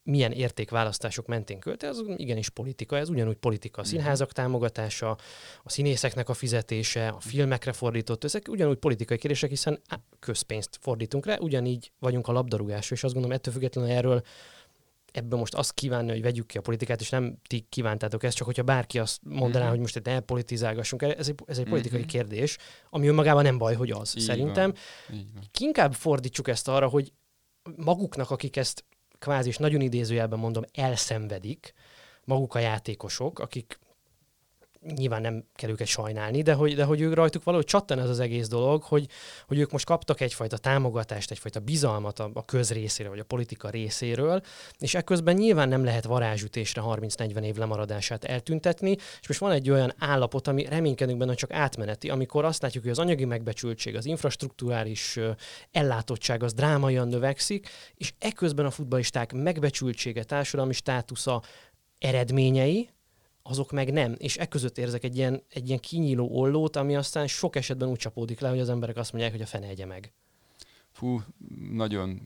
milyen 0.03 0.33
értékválasztások 0.33 1.27
mentén 1.27 1.59
költ, 1.59 1.83
ez 1.83 1.99
igenis 2.17 2.49
politika, 2.49 2.97
ez 2.97 3.09
ugyanúgy 3.09 3.37
politika. 3.37 3.81
A 3.81 3.83
mhm. 3.85 3.91
színházak 3.91 4.33
támogatása, 4.33 5.11
a 5.63 5.71
színészeknek 5.71 6.29
a 6.29 6.35
fizetése, 6.35 7.09
a 7.09 7.21
filmekre 7.21 7.73
fordított, 7.73 8.25
ezek 8.25 8.49
ugyanúgy 8.49 8.79
politikai 8.79 9.19
kérdések, 9.19 9.51
hiszen 9.51 9.81
közpénzt 10.19 10.79
fordítunk 10.81 11.27
rá, 11.27 11.37
ugyanígy 11.39 11.93
vagyunk 11.99 12.29
a 12.29 12.33
labdarúgásra, 12.33 12.95
és 12.95 13.05
azt 13.05 13.13
gondolom, 13.13 13.37
ettől 13.37 13.53
függetlenül 13.53 13.91
erről 13.91 14.23
ebből 15.13 15.39
most 15.39 15.55
azt 15.55 15.73
kívánni, 15.73 16.11
hogy 16.11 16.23
vegyük 16.23 16.47
ki 16.47 16.59
a 16.59 16.61
politikát, 16.61 17.01
és 17.01 17.11
nem 17.11 17.37
ti 17.47 17.67
kívántátok 17.69 18.23
ezt, 18.23 18.37
csak 18.37 18.47
hogyha 18.47 18.63
bárki 18.63 18.99
azt 18.99 19.21
mondaná, 19.23 19.55
uh-huh. 19.55 19.71
hogy 19.71 19.79
most 19.79 20.03
ne 20.05 20.21
politizálgassunk, 20.21 21.03
ez 21.03 21.29
egy, 21.29 21.35
ez 21.47 21.59
egy 21.59 21.69
politikai 21.69 22.01
uh-huh. 22.01 22.15
kérdés, 22.15 22.59
ami 22.91 23.07
önmagában 23.09 23.43
nem 23.43 23.59
baj, 23.59 23.75
hogy 23.75 23.91
az. 23.91 24.17
Így 24.17 24.23
Szerintem 24.23 24.73
van. 25.09 25.19
Így 25.19 25.33
van. 25.35 25.43
inkább 25.59 25.95
fordítsuk 25.95 26.49
ezt 26.49 26.69
arra, 26.69 26.89
hogy 26.89 27.13
maguknak, 27.77 28.31
akik 28.31 28.57
ezt 28.57 28.85
kvázi, 29.19 29.49
és 29.49 29.57
nagyon 29.57 29.81
idézőjelben 29.81 30.39
mondom, 30.39 30.63
elszenvedik, 30.73 31.75
maguk 32.25 32.55
a 32.55 32.59
játékosok, 32.59 33.39
akik 33.39 33.79
nyilván 34.97 35.21
nem 35.21 35.45
kell 35.55 35.71
őket 35.71 35.87
sajnálni, 35.87 36.43
de 36.43 36.53
hogy, 36.53 36.75
de 36.75 36.85
hogy 36.85 37.01
ők 37.01 37.15
rajtuk 37.15 37.45
valahogy 37.45 37.67
csattan 37.67 37.99
ez 37.99 38.09
az 38.09 38.21
egész 38.21 38.49
dolog, 38.49 38.83
hogy, 38.83 39.07
hogy 39.47 39.59
ők 39.59 39.71
most 39.71 39.87
kaptak 39.87 40.21
egyfajta 40.21 40.59
támogatást, 40.59 41.31
egyfajta 41.31 41.61
bizalmat 41.61 42.19
a, 42.19 42.31
a 42.35 42.45
köz 42.45 42.73
részéről, 42.73 43.13
vagy 43.13 43.21
a 43.21 43.25
politika 43.25 43.71
részéről, 43.71 44.41
és 44.79 44.95
ekközben 44.95 45.35
nyilván 45.35 45.69
nem 45.69 45.85
lehet 45.85 46.05
varázsütésre 46.05 46.83
30-40 46.85 47.43
év 47.43 47.57
lemaradását 47.57 48.25
eltüntetni, 48.25 48.91
és 49.21 49.29
most 49.29 49.41
van 49.41 49.53
egy 49.53 49.71
olyan 49.71 49.95
állapot, 49.99 50.49
ami 50.49 50.65
reménykedünk 50.65 51.19
benne, 51.19 51.31
hogy 51.31 51.39
csak 51.39 51.53
átmeneti, 51.53 52.11
amikor 52.11 52.45
azt 52.45 52.63
látjuk, 52.63 52.83
hogy 52.83 52.93
az 52.93 52.99
anyagi 52.99 53.25
megbecsültség, 53.25 53.97
az 53.97 54.07
infrastruktúrális 54.07 55.19
ellátottság 55.73 56.43
az 56.43 56.53
drámaian 56.53 57.09
növekszik, 57.09 57.69
és 57.95 58.13
ekközben 58.19 58.67
a 58.67 58.71
futballisták 58.71 59.33
megbecsültsége, 59.33 60.25
társadalmi 60.25 60.73
státusza, 60.73 61.43
eredményei, 61.99 62.89
azok 63.49 63.73
meg 63.73 63.93
nem. 63.93 64.15
És 64.19 64.37
e 64.37 64.47
között 64.47 64.79
érzek 64.79 65.05
egy 65.05 65.17
ilyen, 65.17 65.43
egy 65.51 65.67
ilyen 65.67 65.81
kinyíló 65.81 66.29
ollót, 66.31 66.77
ami 66.77 66.97
aztán 66.97 67.27
sok 67.27 67.57
esetben 67.57 67.89
úgy 67.89 67.99
csapódik 67.99 68.41
le, 68.41 68.49
hogy 68.49 68.61
az 68.61 68.69
emberek 68.69 68.97
azt 68.97 69.13
mondják, 69.13 69.33
hogy 69.33 69.43
a 69.43 69.47
fene 69.47 69.67
egye 69.67 69.87
meg. 69.87 70.13
Fú, 70.91 71.23
nagyon 71.71 72.21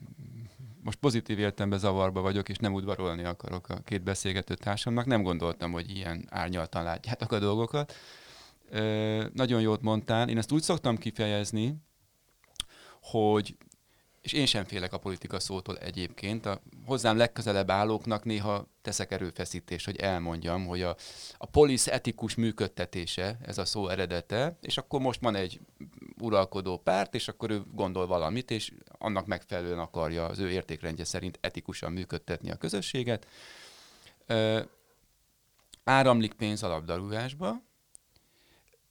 most 0.83 0.97
pozitív 0.97 1.39
értelemben 1.39 1.79
zavarba 1.79 2.21
vagyok, 2.21 2.49
és 2.49 2.57
nem 2.57 2.73
udvarolni 2.73 3.23
akarok 3.23 3.69
a 3.69 3.79
két 3.85 4.03
beszélgető 4.03 4.55
társamnak. 4.55 5.05
Nem 5.05 5.23
gondoltam, 5.23 5.71
hogy 5.71 5.89
ilyen 5.89 6.27
árnyaltan 6.29 6.83
látjátok 6.83 7.31
a 7.31 7.39
dolgokat. 7.39 7.93
Ö, 8.69 9.25
nagyon 9.33 9.61
jót 9.61 9.81
mondtál. 9.81 10.29
Én 10.29 10.37
ezt 10.37 10.51
úgy 10.51 10.61
szoktam 10.61 10.97
kifejezni, 10.97 11.75
hogy 13.01 13.57
és 14.23 14.33
én 14.33 14.45
sem 14.45 14.65
félek 14.65 14.93
a 14.93 14.97
politika 14.97 15.39
szótól 15.39 15.77
egyébként. 15.77 16.45
A 16.45 16.61
hozzám 16.85 17.17
legközelebb 17.17 17.69
állóknak 17.69 18.23
néha 18.23 18.67
teszek 18.81 19.11
erőfeszítést, 19.11 19.85
hogy 19.85 19.95
elmondjam, 19.95 20.65
hogy 20.65 20.81
a, 20.81 20.95
a 21.37 21.45
polisz 21.45 21.87
etikus 21.87 22.35
működtetése, 22.35 23.37
ez 23.45 23.57
a 23.57 23.65
szó 23.65 23.87
eredete, 23.87 24.57
és 24.61 24.77
akkor 24.77 24.99
most 24.99 25.21
van 25.21 25.35
egy 25.35 25.59
uralkodó 26.21 26.77
párt, 26.77 27.15
és 27.15 27.27
akkor 27.27 27.49
ő 27.49 27.63
gondol 27.71 28.07
valamit, 28.07 28.51
és 28.51 28.73
annak 28.97 29.25
megfelelően 29.25 29.79
akarja 29.79 30.25
az 30.25 30.39
ő 30.39 30.49
értékrendje 30.49 31.05
szerint 31.05 31.37
etikusan 31.41 31.91
működtetni 31.91 32.51
a 32.51 32.55
közösséget. 32.55 33.27
Ö, 34.25 34.61
áramlik 35.83 36.33
pénz 36.33 36.63
a 36.63 36.67
labdarúgásba, 36.67 37.61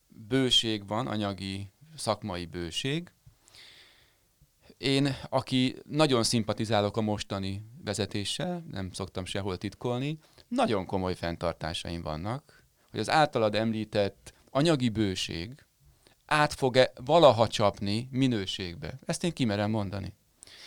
bőség 0.09 0.87
van, 0.87 1.07
anyagi, 1.07 1.71
szakmai 1.97 2.47
bőség, 2.47 3.13
én, 4.83 5.17
aki 5.29 5.77
nagyon 5.89 6.23
szimpatizálok 6.23 6.97
a 6.97 7.01
mostani 7.01 7.63
vezetéssel, 7.85 8.65
nem 8.71 8.93
szoktam 8.93 9.25
sehol 9.25 9.59
titkolni, 9.59 10.19
nagyon 10.49 10.87
komoly 10.87 11.15
fenntartásaim 11.15 12.03
vannak, 12.03 12.65
hogy 12.91 13.01
az 13.01 13.11
általad 13.11 13.55
említett 13.55 14.33
anyagi 14.51 14.89
bőség 14.89 15.65
át 16.27 16.53
fog-e 16.53 16.93
valaha 17.05 17.49
csapni 17.49 18.09
minőségbe. 18.11 18.99
Ezt 19.07 19.25
én 19.25 19.33
kimerem 19.33 19.71
mondani. 19.71 20.15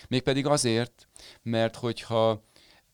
Mégpedig 0.07 0.45
azért, 0.45 1.07
mert 1.41 1.75
hogyha 1.75 2.43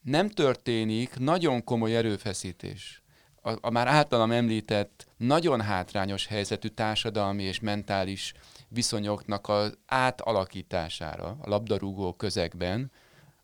nem 0.01 0.29
történik 0.29 1.17
nagyon 1.17 1.63
komoly 1.63 1.95
erőfeszítés, 1.95 3.01
a, 3.41 3.57
a 3.61 3.69
már 3.69 3.87
általam 3.87 4.31
említett 4.31 5.07
nagyon 5.17 5.61
hátrányos 5.61 6.25
helyzetű 6.25 6.67
társadalmi 6.67 7.43
és 7.43 7.59
mentális 7.59 8.33
viszonyoknak 8.73 9.49
az 9.49 9.77
átalakítására 9.85 11.37
a 11.41 11.49
labdarúgó 11.49 12.13
közegben, 12.13 12.91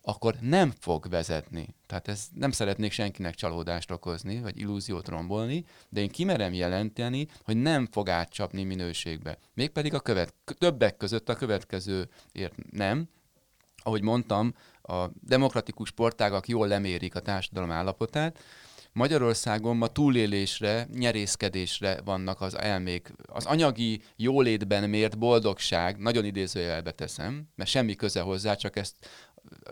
akkor 0.02 0.36
nem 0.42 0.74
fog 0.80 1.10
vezetni. 1.10 1.76
Tehát 1.86 2.08
ez 2.08 2.28
nem 2.34 2.52
szeretnék 2.52 2.92
senkinek 2.92 3.36
csalódást 3.36 3.92
okozni, 3.92 4.42
vagy 4.42 4.60
illúziót 4.60 5.08
rombolni, 5.08 5.66
de 5.90 6.02
én 6.02 6.10
kimerem 6.10 6.54
jelenteni, 6.54 7.28
hogy 7.44 7.58
nem 7.58 7.88
fog 7.92 8.10
átcsapni 8.10 8.63
minőségbe. 8.63 9.38
Mégpedig 9.54 9.94
a 9.94 10.00
követ, 10.00 10.34
többek 10.58 10.98
között 10.98 11.30
a 11.30 11.36
következőért 11.36 12.72
nem. 12.72 13.10
Ahogy 13.84 14.02
mondtam, 14.02 14.54
a 14.82 15.06
demokratikus 15.22 15.90
sportágak 15.90 16.48
jól 16.48 16.68
lemérik 16.68 17.16
a 17.16 17.20
társadalom 17.20 17.72
állapotát, 17.72 18.40
Magyarországon 18.97 19.77
ma 19.77 19.88
túlélésre, 19.88 20.88
nyerészkedésre 20.93 22.01
vannak 22.05 22.41
az 22.41 22.57
elmék. 22.57 23.12
Az 23.25 23.45
anyagi 23.45 24.01
jólétben 24.15 24.89
mért 24.89 25.17
boldogság, 25.17 25.97
nagyon 25.97 26.25
idézőjelbe 26.25 26.91
teszem, 26.91 27.47
mert 27.55 27.69
semmi 27.69 27.95
köze 27.95 28.21
hozzá, 28.21 28.55
csak 28.55 28.75
ezt 28.75 28.95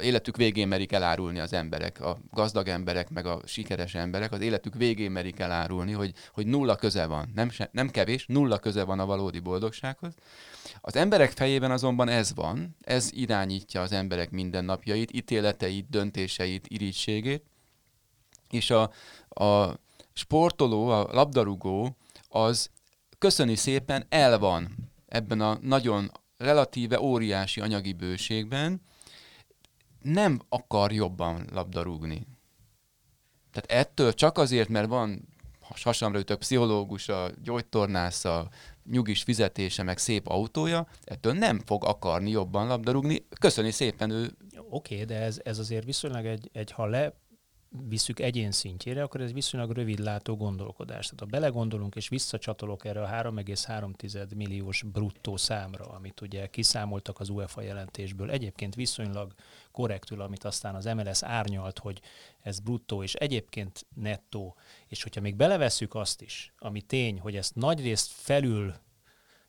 életük 0.01 0.37
végén 0.37 0.67
merik 0.67 0.91
elárulni 0.91 1.39
az 1.39 1.53
emberek, 1.53 2.01
a 2.01 2.17
gazdag 2.31 2.67
emberek, 2.67 3.09
meg 3.09 3.25
a 3.25 3.41
sikeres 3.45 3.95
emberek, 3.95 4.31
az 4.31 4.41
életük 4.41 4.73
végén 4.73 5.11
merik 5.11 5.39
elárulni, 5.39 5.91
hogy, 5.91 6.13
hogy 6.33 6.47
nulla 6.47 6.75
köze 6.75 7.05
van, 7.05 7.31
nem, 7.33 7.49
se, 7.49 7.69
nem 7.71 7.89
kevés, 7.89 8.25
nulla 8.27 8.59
köze 8.59 8.83
van 8.83 8.99
a 8.99 9.05
valódi 9.05 9.39
boldogsághoz. 9.39 10.13
Az 10.81 10.95
emberek 10.95 11.31
fejében 11.31 11.71
azonban 11.71 12.09
ez 12.09 12.33
van, 12.33 12.75
ez 12.81 13.09
irányítja 13.11 13.81
az 13.81 13.91
emberek 13.91 14.31
mindennapjait, 14.31 15.13
ítéleteit, 15.13 15.89
döntéseit, 15.89 16.67
irítségét, 16.67 17.43
és 18.55 18.71
a, 18.71 18.91
a 19.29 19.79
sportoló, 20.13 20.87
a 20.87 21.07
labdarúgó, 21.11 21.97
az 22.29 22.69
köszöni 23.17 23.55
szépen 23.55 24.05
el 24.09 24.39
van 24.39 24.75
ebben 25.07 25.41
a 25.41 25.57
nagyon 25.61 26.11
relatíve 26.37 26.99
óriási 26.99 27.61
anyagi 27.61 27.93
bőségben, 27.93 28.81
nem 30.01 30.41
akar 30.49 30.91
jobban 30.91 31.47
labdarúgni. 31.53 32.27
Tehát 33.51 33.87
ettől 33.87 34.13
csak 34.13 34.37
azért, 34.37 34.69
mert 34.69 34.87
van 34.87 35.27
hasamra 35.83 36.19
ütök 36.19 36.39
pszichológus, 36.39 37.09
a 37.09 37.29
gyógytornász, 37.43 38.25
a 38.25 38.49
nyugis 38.91 39.23
fizetése, 39.23 39.83
meg 39.83 39.97
szép 39.97 40.27
autója, 40.27 40.87
ettől 41.03 41.33
nem 41.33 41.61
fog 41.65 41.85
akarni 41.85 42.29
jobban 42.29 42.67
labdarúgni. 42.67 43.25
Köszöni 43.39 43.71
szépen 43.71 44.09
ő. 44.09 44.31
Oké, 44.69 44.93
okay, 44.93 45.05
de 45.05 45.21
ez, 45.21 45.39
ez 45.43 45.59
azért 45.59 45.85
viszonylag 45.85 46.25
egy, 46.25 46.49
egy 46.53 46.71
ha 46.71 46.85
le 46.85 47.13
visszük 47.87 48.19
egyén 48.19 48.51
szintjére, 48.51 49.03
akkor 49.03 49.21
ez 49.21 49.33
viszonylag 49.33 49.71
rövidlátó 49.71 50.35
gondolkodás. 50.35 51.05
Tehát 51.05 51.19
ha 51.19 51.25
belegondolunk 51.25 51.95
és 51.95 52.07
visszacsatolok 52.07 52.85
erre 52.85 53.01
a 53.01 53.07
3,3 53.07 54.35
milliós 54.35 54.83
bruttó 54.83 55.37
számra, 55.37 55.85
amit 55.85 56.21
ugye 56.21 56.47
kiszámoltak 56.47 57.19
az 57.19 57.29
UEFA 57.29 57.61
jelentésből, 57.61 58.31
egyébként 58.31 58.75
viszonylag 58.75 59.33
korrektül, 59.71 60.21
amit 60.21 60.43
aztán 60.43 60.75
az 60.75 60.85
MLS 60.85 61.23
árnyalt, 61.23 61.79
hogy 61.79 62.01
ez 62.39 62.59
bruttó 62.59 63.03
és 63.03 63.13
egyébként 63.13 63.85
nettó, 63.95 64.55
és 64.87 65.03
hogyha 65.03 65.21
még 65.21 65.35
beleveszük 65.35 65.95
azt 65.95 66.21
is, 66.21 66.53
ami 66.57 66.81
tény, 66.81 67.19
hogy 67.19 67.35
ezt 67.35 67.55
nagyrészt 67.55 68.11
felül 68.11 68.73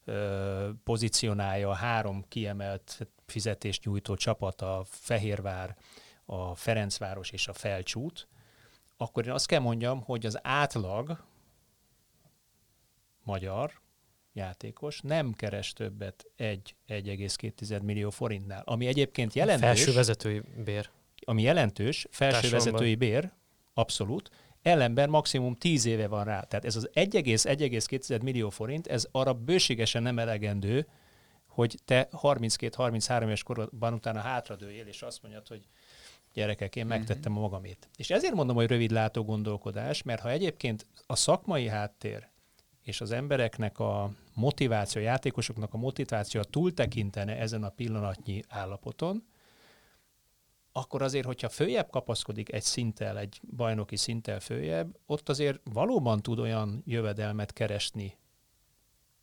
ö, 0.05 0.71
pozícionálja 0.85 1.69
a 1.69 1.75
három 1.75 2.25
kiemelt 2.29 3.09
fizetést 3.27 3.85
nyújtó 3.85 4.15
csapat, 4.15 4.61
a 4.61 4.83
Fehérvár, 4.89 5.77
a 6.27 6.55
Ferencváros 6.55 7.31
és 7.31 7.49
a 7.49 7.53
Felcsút, 7.53 8.29
akkor 8.97 9.27
én 9.27 9.33
azt 9.33 9.47
kell 9.47 9.61
mondjam, 9.61 10.03
hogy 10.03 10.27
az 10.27 10.39
átlag 10.43 11.25
magyar 13.23 13.81
játékos 14.33 15.01
nem 15.01 15.33
keres 15.33 15.73
többet 15.73 16.27
egy 16.37 16.75
1,2 16.89 17.83
millió 17.83 18.11
forintnál, 18.11 18.63
ami 18.65 18.87
egyébként 18.87 19.35
jelentős. 19.35 19.67
Felső 19.67 19.93
vezetői 19.93 20.43
bér. 20.65 20.91
Ami 21.25 21.43
jelentős, 21.43 22.07
felső 22.11 22.49
vezetői 22.49 22.95
bér, 22.95 23.33
abszolút, 23.75 24.31
ellenben 24.63 25.11
maximum 25.11 25.55
10 25.55 25.85
éve 25.85 26.09
van 26.09 26.25
rá. 26.25 26.41
Tehát 26.41 26.65
ez 26.65 26.77
az 26.77 26.91
1,1,2 26.93 28.23
millió 28.23 28.51
forint, 28.51 28.87
ez 28.87 29.09
arra 29.11 29.35
bőségesen 29.35 30.03
nem 30.03 30.19
elegendő, 30.19 30.87
hogy 31.47 31.79
te 31.85 32.09
32-33 32.13 33.23
éves 33.23 33.43
korban 33.43 33.93
utána 33.93 34.21
hátradőjél, 34.21 34.87
és 34.87 35.03
azt 35.03 35.23
mondjad, 35.23 35.49
hogy 35.49 35.69
gyerekek, 36.37 36.77
én 36.77 36.87
megtettem 36.87 37.37
a 37.37 37.41
magamét. 37.41 37.89
És 37.97 38.11
ezért 38.11 38.35
mondom, 38.35 38.57
hogy 38.57 38.67
rövidlátó 38.67 39.25
gondolkodás, 39.25 40.03
mert 40.03 40.21
ha 40.21 40.31
egyébként 40.31 40.87
a 41.07 41.17
szakmai 41.17 41.69
háttér 41.69 42.29
és 42.83 43.01
az 43.01 43.11
embereknek 43.11 43.79
a 43.79 44.11
motiváció, 44.35 45.01
a 45.01 45.05
játékosoknak 45.05 45.75
a 45.75 45.77
motiváció 45.77 46.43
túltekintene 46.43 47.39
ezen 47.39 47.65
a 47.65 47.69
pillanatnyi 47.69 48.43
állapoton, 48.49 49.25
akkor 50.73 51.03
azért, 51.03 51.27
hogyha 51.27 51.49
följebb 51.49 51.91
kapaszkodik 51.91 52.53
egy 52.53 52.63
szinttel, 52.63 53.19
egy 53.19 53.41
bajnoki 53.57 53.97
szinttel 53.97 54.41
följebb, 54.41 54.99
ott 55.07 55.29
azért 55.29 55.61
valóban 55.65 56.23
tud 56.23 56.39
olyan 56.39 56.83
jövedelmet 56.87 57.53
keresni 57.53 58.17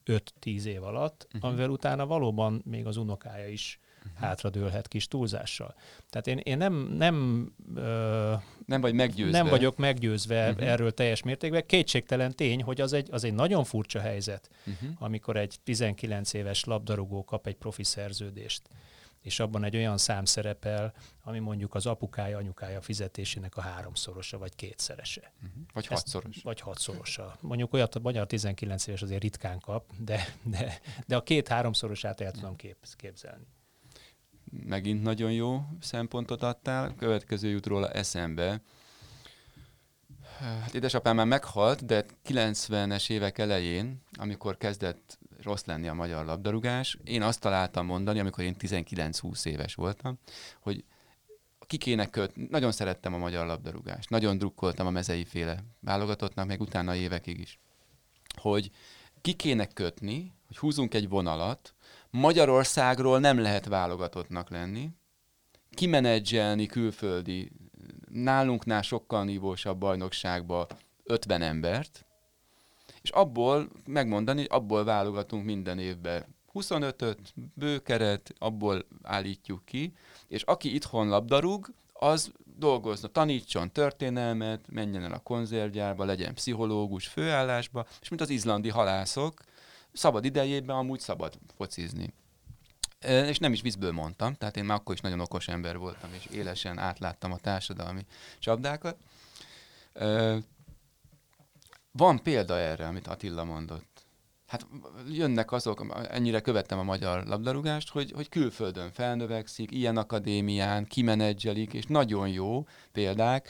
5-10 0.06 0.63
év 0.63 0.84
alatt, 0.84 1.28
uh-huh. 1.28 1.49
amivel 1.49 1.69
utána 1.69 2.06
valóban 2.06 2.62
még 2.65 2.86
az 2.86 2.97
unokája 2.97 3.47
is. 3.47 3.80
Hátradőlhet 4.15 4.87
kis 4.87 5.07
túlzással. 5.07 5.75
Tehát 6.09 6.27
én, 6.27 6.37
én 6.37 6.57
nem, 6.57 6.73
nem, 6.73 7.47
ö, 7.75 8.33
nem, 8.65 8.81
vagy 8.81 8.93
meggyőzve. 8.93 9.37
nem 9.37 9.47
vagyok 9.47 9.77
meggyőzve 9.77 10.49
uh-huh. 10.49 10.67
erről 10.67 10.91
teljes 10.91 11.23
mértékben. 11.23 11.65
Kétségtelen 11.65 12.35
tény, 12.35 12.63
hogy 12.63 12.81
az 12.81 12.93
egy, 12.93 13.07
az 13.11 13.23
egy 13.23 13.33
nagyon 13.33 13.63
furcsa 13.63 13.99
helyzet, 13.99 14.49
uh-huh. 14.65 14.89
amikor 14.99 15.37
egy 15.37 15.55
19 15.63 16.33
éves 16.33 16.63
labdarúgó 16.63 17.23
kap 17.23 17.47
egy 17.47 17.55
profi 17.55 17.83
szerződést 17.83 18.61
és 19.23 19.39
abban 19.39 19.63
egy 19.63 19.75
olyan 19.75 19.97
szám 19.97 20.25
szerepel, 20.25 20.93
ami 21.21 21.39
mondjuk 21.39 21.75
az 21.75 21.85
apukája, 21.85 22.37
anyukája 22.37 22.81
fizetésének 22.81 23.57
a 23.57 23.61
háromszorosa, 23.61 24.37
vagy 24.37 24.55
kétszerese. 24.55 25.33
Uh-huh. 25.35 25.63
Vagy 25.73 25.87
hatszoros. 25.87 26.41
vagy 26.43 26.59
hatszorosa. 26.59 27.37
Mondjuk 27.41 27.73
olyat 27.73 27.95
a 27.95 27.99
magyar 27.99 28.27
19 28.27 28.87
éves 28.87 29.01
azért 29.01 29.21
ritkán 29.21 29.59
kap, 29.59 29.91
de, 29.97 30.35
de, 30.43 30.79
de 31.07 31.15
a 31.15 31.23
két-háromszorosát 31.23 32.21
el 32.21 32.31
tudom 32.31 32.55
kép, 32.55 32.77
képzelni. 32.95 33.45
Megint 34.65 35.03
nagyon 35.03 35.31
jó 35.31 35.61
szempontot 35.79 36.43
adtál. 36.43 36.95
Következő 36.95 37.49
jut 37.49 37.65
róla 37.65 37.89
eszembe. 37.89 38.61
Hát 40.39 40.73
édesapám 40.73 41.15
már 41.15 41.25
meghalt, 41.25 41.85
de 41.85 42.05
90-es 42.25 43.09
évek 43.09 43.37
elején, 43.37 44.01
amikor 44.17 44.57
kezdett 44.57 45.19
rossz 45.41 45.63
lenni 45.63 45.87
a 45.87 45.93
magyar 45.93 46.25
labdarúgás. 46.25 46.97
Én 47.03 47.21
azt 47.21 47.39
találtam 47.39 47.85
mondani, 47.85 48.19
amikor 48.19 48.43
én 48.43 48.55
19-20 48.59 49.45
éves 49.45 49.75
voltam, 49.75 50.17
hogy 50.61 50.83
ki 51.59 51.77
kéne 51.77 52.09
köt, 52.09 52.49
nagyon 52.49 52.71
szerettem 52.71 53.13
a 53.13 53.17
magyar 53.17 53.45
labdarúgást, 53.45 54.09
nagyon 54.09 54.37
drukkoltam 54.37 54.87
a 54.87 54.89
mezei 54.89 55.25
féle 55.25 55.63
válogatottnak, 55.79 56.47
meg 56.47 56.61
utána 56.61 56.95
évekig 56.95 57.39
is, 57.39 57.59
hogy 58.35 58.71
ki 59.21 59.33
kéne 59.33 59.67
kötni, 59.67 60.33
hogy 60.47 60.57
húzunk 60.57 60.93
egy 60.93 61.09
vonalat, 61.09 61.72
Magyarországról 62.15 63.19
nem 63.19 63.39
lehet 63.39 63.65
válogatottnak 63.65 64.49
lenni, 64.49 64.89
kimenedzselni 65.69 66.65
külföldi, 66.65 67.52
nálunknál 68.12 68.82
sokkal 68.82 69.23
nívósabb 69.23 69.78
bajnokságba 69.78 70.67
50 71.04 71.41
embert, 71.41 72.06
és 73.02 73.10
abból 73.10 73.69
megmondani, 73.86 74.45
abból 74.45 74.84
válogatunk 74.84 75.45
minden 75.45 75.80
évben 75.80 76.26
25-öt, 76.54 77.34
bőkeret, 77.54 78.34
abból 78.38 78.86
állítjuk 79.02 79.65
ki, 79.65 79.93
és 80.28 80.43
aki 80.43 80.73
itthon 80.73 81.08
labdarúg, 81.08 81.73
az 81.93 82.32
dolgozna, 82.58 83.08
tanítson 83.08 83.71
történelmet, 83.71 84.65
menjen 84.71 85.04
el 85.04 85.13
a 85.13 85.19
konzervgyárba, 85.19 86.06
legyen 86.06 86.34
pszichológus 86.34 87.08
főállásba, 87.08 87.86
és 88.02 88.10
mint 88.10 88.21
az 88.21 88.30
izlandi 88.30 88.69
halászok, 88.69 89.41
szabad 89.93 90.25
idejében 90.25 90.75
amúgy 90.75 90.99
szabad 90.99 91.39
focizni. 91.56 92.13
És 92.99 93.38
nem 93.38 93.53
is 93.53 93.62
vízből 93.62 93.91
mondtam, 93.91 94.34
tehát 94.34 94.58
én 94.58 94.65
már 94.65 94.77
akkor 94.77 94.95
is 94.95 95.01
nagyon 95.01 95.19
okos 95.19 95.47
ember 95.47 95.77
voltam, 95.77 96.10
és 96.13 96.25
élesen 96.25 96.77
átláttam 96.77 97.32
a 97.32 97.38
társadalmi 97.38 98.06
csapdákat. 98.39 98.97
Van 101.91 102.23
példa 102.23 102.58
erre, 102.58 102.88
amit 102.88 103.08
Attila 103.08 103.43
mondott. 103.43 104.06
Hát 104.47 104.67
jönnek 105.10 105.51
azok, 105.51 106.06
ennyire 106.10 106.39
követtem 106.39 106.79
a 106.79 106.84
magyar 106.84 107.25
labdarúgást, 107.25 107.89
hogy, 107.89 108.12
hogy 108.12 108.29
külföldön 108.29 108.91
felnövekszik, 108.91 109.71
ilyen 109.71 109.97
akadémián, 109.97 110.86
kimenedzselik, 110.86 111.73
és 111.73 111.86
nagyon 111.86 112.27
jó 112.27 112.67
példák. 112.91 113.49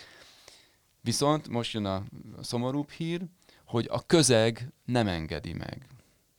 Viszont 1.02 1.48
most 1.48 1.74
jön 1.74 1.86
a 1.86 2.04
szomorúbb 2.42 2.90
hír, 2.90 3.22
hogy 3.66 3.88
a 3.90 4.06
közeg 4.06 4.74
nem 4.86 5.08
engedi 5.08 5.54
meg. 5.54 5.88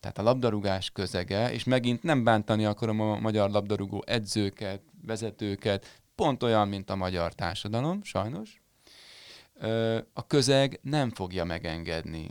Tehát 0.04 0.18
a 0.18 0.22
labdarúgás 0.22 0.90
közege, 0.90 1.52
és 1.52 1.64
megint 1.64 2.02
nem 2.02 2.24
bántani 2.24 2.64
akarom 2.64 3.00
a 3.00 3.20
magyar 3.20 3.50
labdarúgó 3.50 4.02
edzőket, 4.06 4.82
vezetőket, 5.02 6.02
pont 6.14 6.42
olyan, 6.42 6.68
mint 6.68 6.90
a 6.90 6.96
magyar 6.96 7.34
társadalom, 7.34 8.02
sajnos, 8.02 8.62
a 10.12 10.26
közeg 10.26 10.78
nem 10.82 11.10
fogja 11.10 11.44
megengedni, 11.44 12.30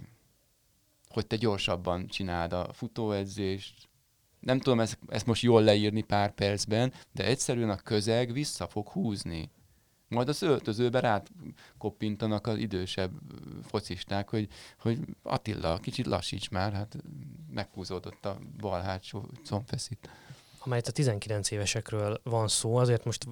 hogy 1.09 1.27
te 1.27 1.35
gyorsabban 1.35 2.07
csináld 2.07 2.53
a 2.53 2.73
futóedzést. 2.73 3.89
Nem 4.39 4.59
tudom 4.59 4.79
ezt, 4.79 4.97
ezt 5.07 5.25
most 5.25 5.41
jól 5.41 5.63
leírni 5.63 6.01
pár 6.01 6.33
percben, 6.33 6.93
de 7.11 7.25
egyszerűen 7.25 7.69
a 7.69 7.75
közeg 7.75 8.33
vissza 8.33 8.67
fog 8.67 8.87
húzni. 8.87 9.49
Majd 10.07 10.27
az 10.27 10.41
öltözőbe 10.41 10.99
rád 10.99 11.27
koppintanak 11.77 12.47
az 12.47 12.57
idősebb 12.57 13.11
focisták, 13.61 14.29
hogy, 14.29 14.47
hogy 14.79 14.99
Attila, 15.23 15.77
kicsit 15.77 16.05
lassíts 16.05 16.49
már, 16.49 16.73
hát 16.73 16.95
meghúzódott 17.53 18.25
a 18.25 18.39
bal 18.59 18.81
hátsó 18.81 19.25
combfeszit. 19.45 20.09
Amelyet 20.59 20.87
a 20.87 20.91
19 20.91 21.51
évesekről 21.51 22.19
van 22.23 22.47
szó, 22.47 22.75
azért 22.75 23.03
most 23.03 23.27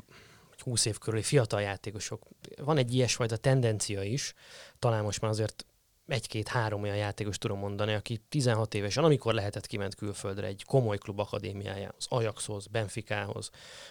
20 0.57 0.85
év 0.85 0.97
körüli 0.97 1.23
fiatal 1.23 1.61
játékosok. 1.61 2.23
Van 2.57 2.77
egy 2.77 2.93
ilyesfajta 2.93 3.37
tendencia 3.37 4.03
is, 4.03 4.33
talán 4.79 5.03
most 5.03 5.21
már 5.21 5.31
azért 5.31 5.65
egy-két-három 6.07 6.81
olyan 6.81 6.95
játékos 6.95 7.37
tudom 7.37 7.59
mondani, 7.59 7.93
aki 7.93 8.17
16 8.29 8.73
évesen, 8.73 9.03
amikor 9.03 9.33
lehetett 9.33 9.67
kiment 9.67 9.95
külföldre 9.95 10.47
egy 10.47 10.63
komoly 10.65 10.97
klub 10.97 11.19
akadémiájához, 11.19 12.05
Ajaxhoz, 12.09 12.67
Benficához, 12.67 13.49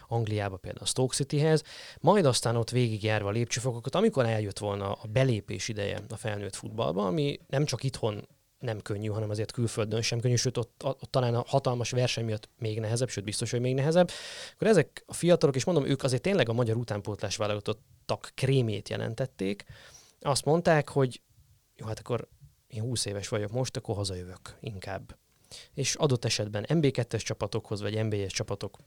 Angliába 0.08 0.56
például 0.56 0.84
a 0.84 0.88
Stoke 0.88 1.14
Cityhez, 1.14 1.62
majd 2.00 2.24
aztán 2.24 2.56
ott 2.56 2.70
végigjárva 2.70 3.28
a 3.28 3.32
lépcsőfokokat, 3.32 3.94
amikor 3.94 4.26
eljött 4.26 4.58
volna 4.58 4.92
a 4.92 5.06
belépés 5.08 5.68
ideje 5.68 6.00
a 6.08 6.16
felnőtt 6.16 6.54
futballba, 6.54 7.06
ami 7.06 7.40
nem 7.46 7.64
csak 7.64 7.82
itthon 7.82 8.28
nem 8.60 8.80
könnyű, 8.80 9.08
hanem 9.08 9.30
azért 9.30 9.52
külföldön 9.52 10.02
sem 10.02 10.20
könnyű, 10.20 10.34
sőt 10.34 10.56
ott, 10.56 10.82
ott 10.84 11.10
talán 11.10 11.34
a 11.34 11.44
hatalmas 11.46 11.90
verseny 11.90 12.24
miatt 12.24 12.48
még 12.58 12.80
nehezebb, 12.80 13.08
sőt 13.08 13.24
biztos, 13.24 13.50
hogy 13.50 13.60
még 13.60 13.74
nehezebb. 13.74 14.10
Akkor 14.54 14.66
ezek 14.66 15.04
a 15.06 15.14
fiatalok, 15.14 15.56
és 15.56 15.64
mondom, 15.64 15.86
ők 15.86 16.02
azért 16.02 16.22
tényleg 16.22 16.48
a 16.48 16.52
magyar 16.52 16.76
utánpótlás 16.76 17.36
válogatottak 17.36 18.30
krémét 18.34 18.88
jelentették, 18.88 19.64
azt 20.20 20.44
mondták, 20.44 20.88
hogy 20.88 21.20
jó, 21.76 21.86
hát 21.86 21.98
akkor 21.98 22.28
én 22.66 22.82
20 22.82 23.04
éves 23.04 23.28
vagyok 23.28 23.50
most, 23.50 23.76
akkor 23.76 23.96
hazajövök 23.96 24.56
inkább. 24.60 25.16
És 25.74 25.94
adott 25.94 26.24
esetben 26.24 26.64
MB2-es 26.68 27.22
csapatokhoz, 27.22 27.80
vagy 27.80 27.94
MB1 27.96 28.30
csapatok 28.30 28.78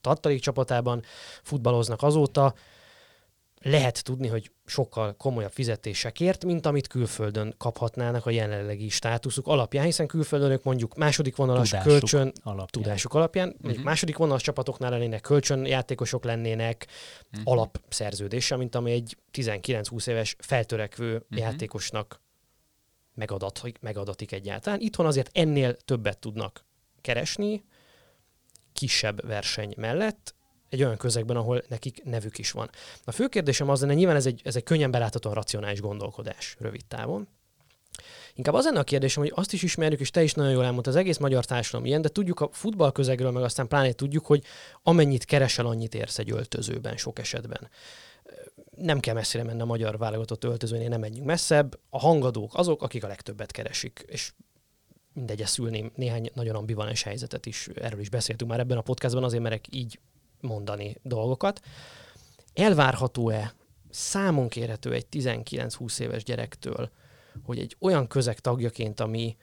tartalék 0.00 0.40
csapatában 0.40 1.02
futballoznak 1.42 2.02
azóta, 2.02 2.54
lehet 3.64 4.04
tudni, 4.04 4.28
hogy 4.28 4.50
sokkal 4.64 5.16
komolyabb 5.16 5.52
fizetésekért, 5.52 6.44
mint 6.44 6.66
amit 6.66 6.86
külföldön 6.86 7.54
kaphatnának 7.58 8.26
a 8.26 8.30
jelenlegi 8.30 8.88
státuszuk 8.88 9.46
alapján, 9.46 9.84
hiszen 9.84 10.06
külföldön 10.06 10.50
ők 10.50 10.62
mondjuk 10.62 10.94
második 10.94 11.36
vonalas 11.36 11.68
tudásuk 11.68 11.92
kölcsön, 11.92 12.32
alapján. 12.42 12.66
tudásuk 12.70 13.14
alapján, 13.14 13.56
uh-huh. 13.62 13.82
második 13.82 14.16
vonalas 14.16 14.42
csapatoknál 14.42 14.90
lennének 14.90 15.20
kölcsönjátékosok 15.20 16.24
lennének 16.24 16.86
uh-huh. 17.32 17.52
alapszerződése, 17.52 18.56
mint 18.56 18.74
ami 18.74 18.92
egy 18.92 19.16
19-20 19.32 20.06
éves 20.06 20.36
feltörekvő 20.38 21.14
uh-huh. 21.14 21.38
játékosnak 21.38 22.20
megadat, 23.14 23.62
megadatik 23.80 24.32
egyáltalán. 24.32 24.80
Itthon 24.80 25.06
azért 25.06 25.30
ennél 25.32 25.76
többet 25.76 26.18
tudnak 26.18 26.64
keresni, 27.00 27.64
kisebb 28.72 29.26
verseny 29.26 29.74
mellett, 29.76 30.33
egy 30.74 30.82
olyan 30.82 30.96
közegben, 30.96 31.36
ahol 31.36 31.62
nekik 31.68 32.04
nevük 32.04 32.38
is 32.38 32.50
van. 32.50 32.70
A 33.04 33.12
fő 33.12 33.26
kérdésem 33.26 33.68
az 33.68 33.80
lenne, 33.80 33.94
nyilván 33.94 34.16
ez 34.16 34.26
egy, 34.26 34.40
ez 34.44 34.56
egy 34.56 34.62
könnyen 34.62 34.90
beláthatóan 34.90 35.34
racionális 35.34 35.80
gondolkodás 35.80 36.56
rövid 36.58 36.84
távon. 36.84 37.28
Inkább 38.34 38.54
az 38.54 38.64
lenne 38.64 38.78
a 38.78 38.84
kérdésem, 38.84 39.22
hogy 39.22 39.32
azt 39.34 39.52
is 39.52 39.62
ismerjük, 39.62 40.00
és 40.00 40.10
te 40.10 40.22
is 40.22 40.32
nagyon 40.32 40.52
jól 40.52 40.64
elmondtad, 40.64 40.94
az 40.94 41.00
egész 41.00 41.18
magyar 41.18 41.44
társadalom 41.44 41.86
ilyen, 41.86 42.02
de 42.02 42.08
tudjuk 42.08 42.40
a 42.40 42.48
futball 42.52 42.92
közegről, 42.92 43.30
meg 43.30 43.42
aztán 43.42 43.68
pláne 43.68 43.92
tudjuk, 43.92 44.26
hogy 44.26 44.44
amennyit 44.82 45.24
keresel, 45.24 45.66
annyit 45.66 45.94
érsz 45.94 46.18
egy 46.18 46.30
öltözőben 46.30 46.96
sok 46.96 47.18
esetben. 47.18 47.68
Nem 48.76 49.00
kell 49.00 49.14
messzire 49.14 49.42
menni 49.42 49.60
a 49.60 49.64
magyar 49.64 49.98
válogatott 49.98 50.44
öltözőnél, 50.44 50.88
nem 50.88 51.00
menjünk 51.00 51.26
messzebb. 51.26 51.78
A 51.90 51.98
hangadók 51.98 52.54
azok, 52.54 52.82
akik 52.82 53.04
a 53.04 53.06
legtöbbet 53.06 53.50
keresik, 53.50 54.04
és 54.06 54.32
mindegy, 55.12 55.46
szülném 55.46 55.92
néhány 55.94 56.30
nagyon 56.34 56.54
ambivalens 56.54 57.02
helyzetet 57.02 57.46
is, 57.46 57.68
erről 57.74 58.00
is 58.00 58.08
beszéltünk 58.08 58.50
már 58.50 58.60
ebben 58.60 58.78
a 58.78 58.82
podcastban, 58.82 59.24
azért 59.24 59.42
merek 59.42 59.64
így 59.70 59.98
mondani 60.44 60.96
dolgokat. 61.02 61.60
Elvárható-e, 62.54 63.54
számon 63.90 64.48
kérhető 64.48 64.92
egy 64.92 65.06
19-20 65.12 66.00
éves 66.00 66.22
gyerektől, 66.22 66.90
hogy 67.44 67.58
egy 67.58 67.76
olyan 67.80 68.06
közeg 68.06 68.38
tagjaként, 68.38 69.00
ami 69.00 69.36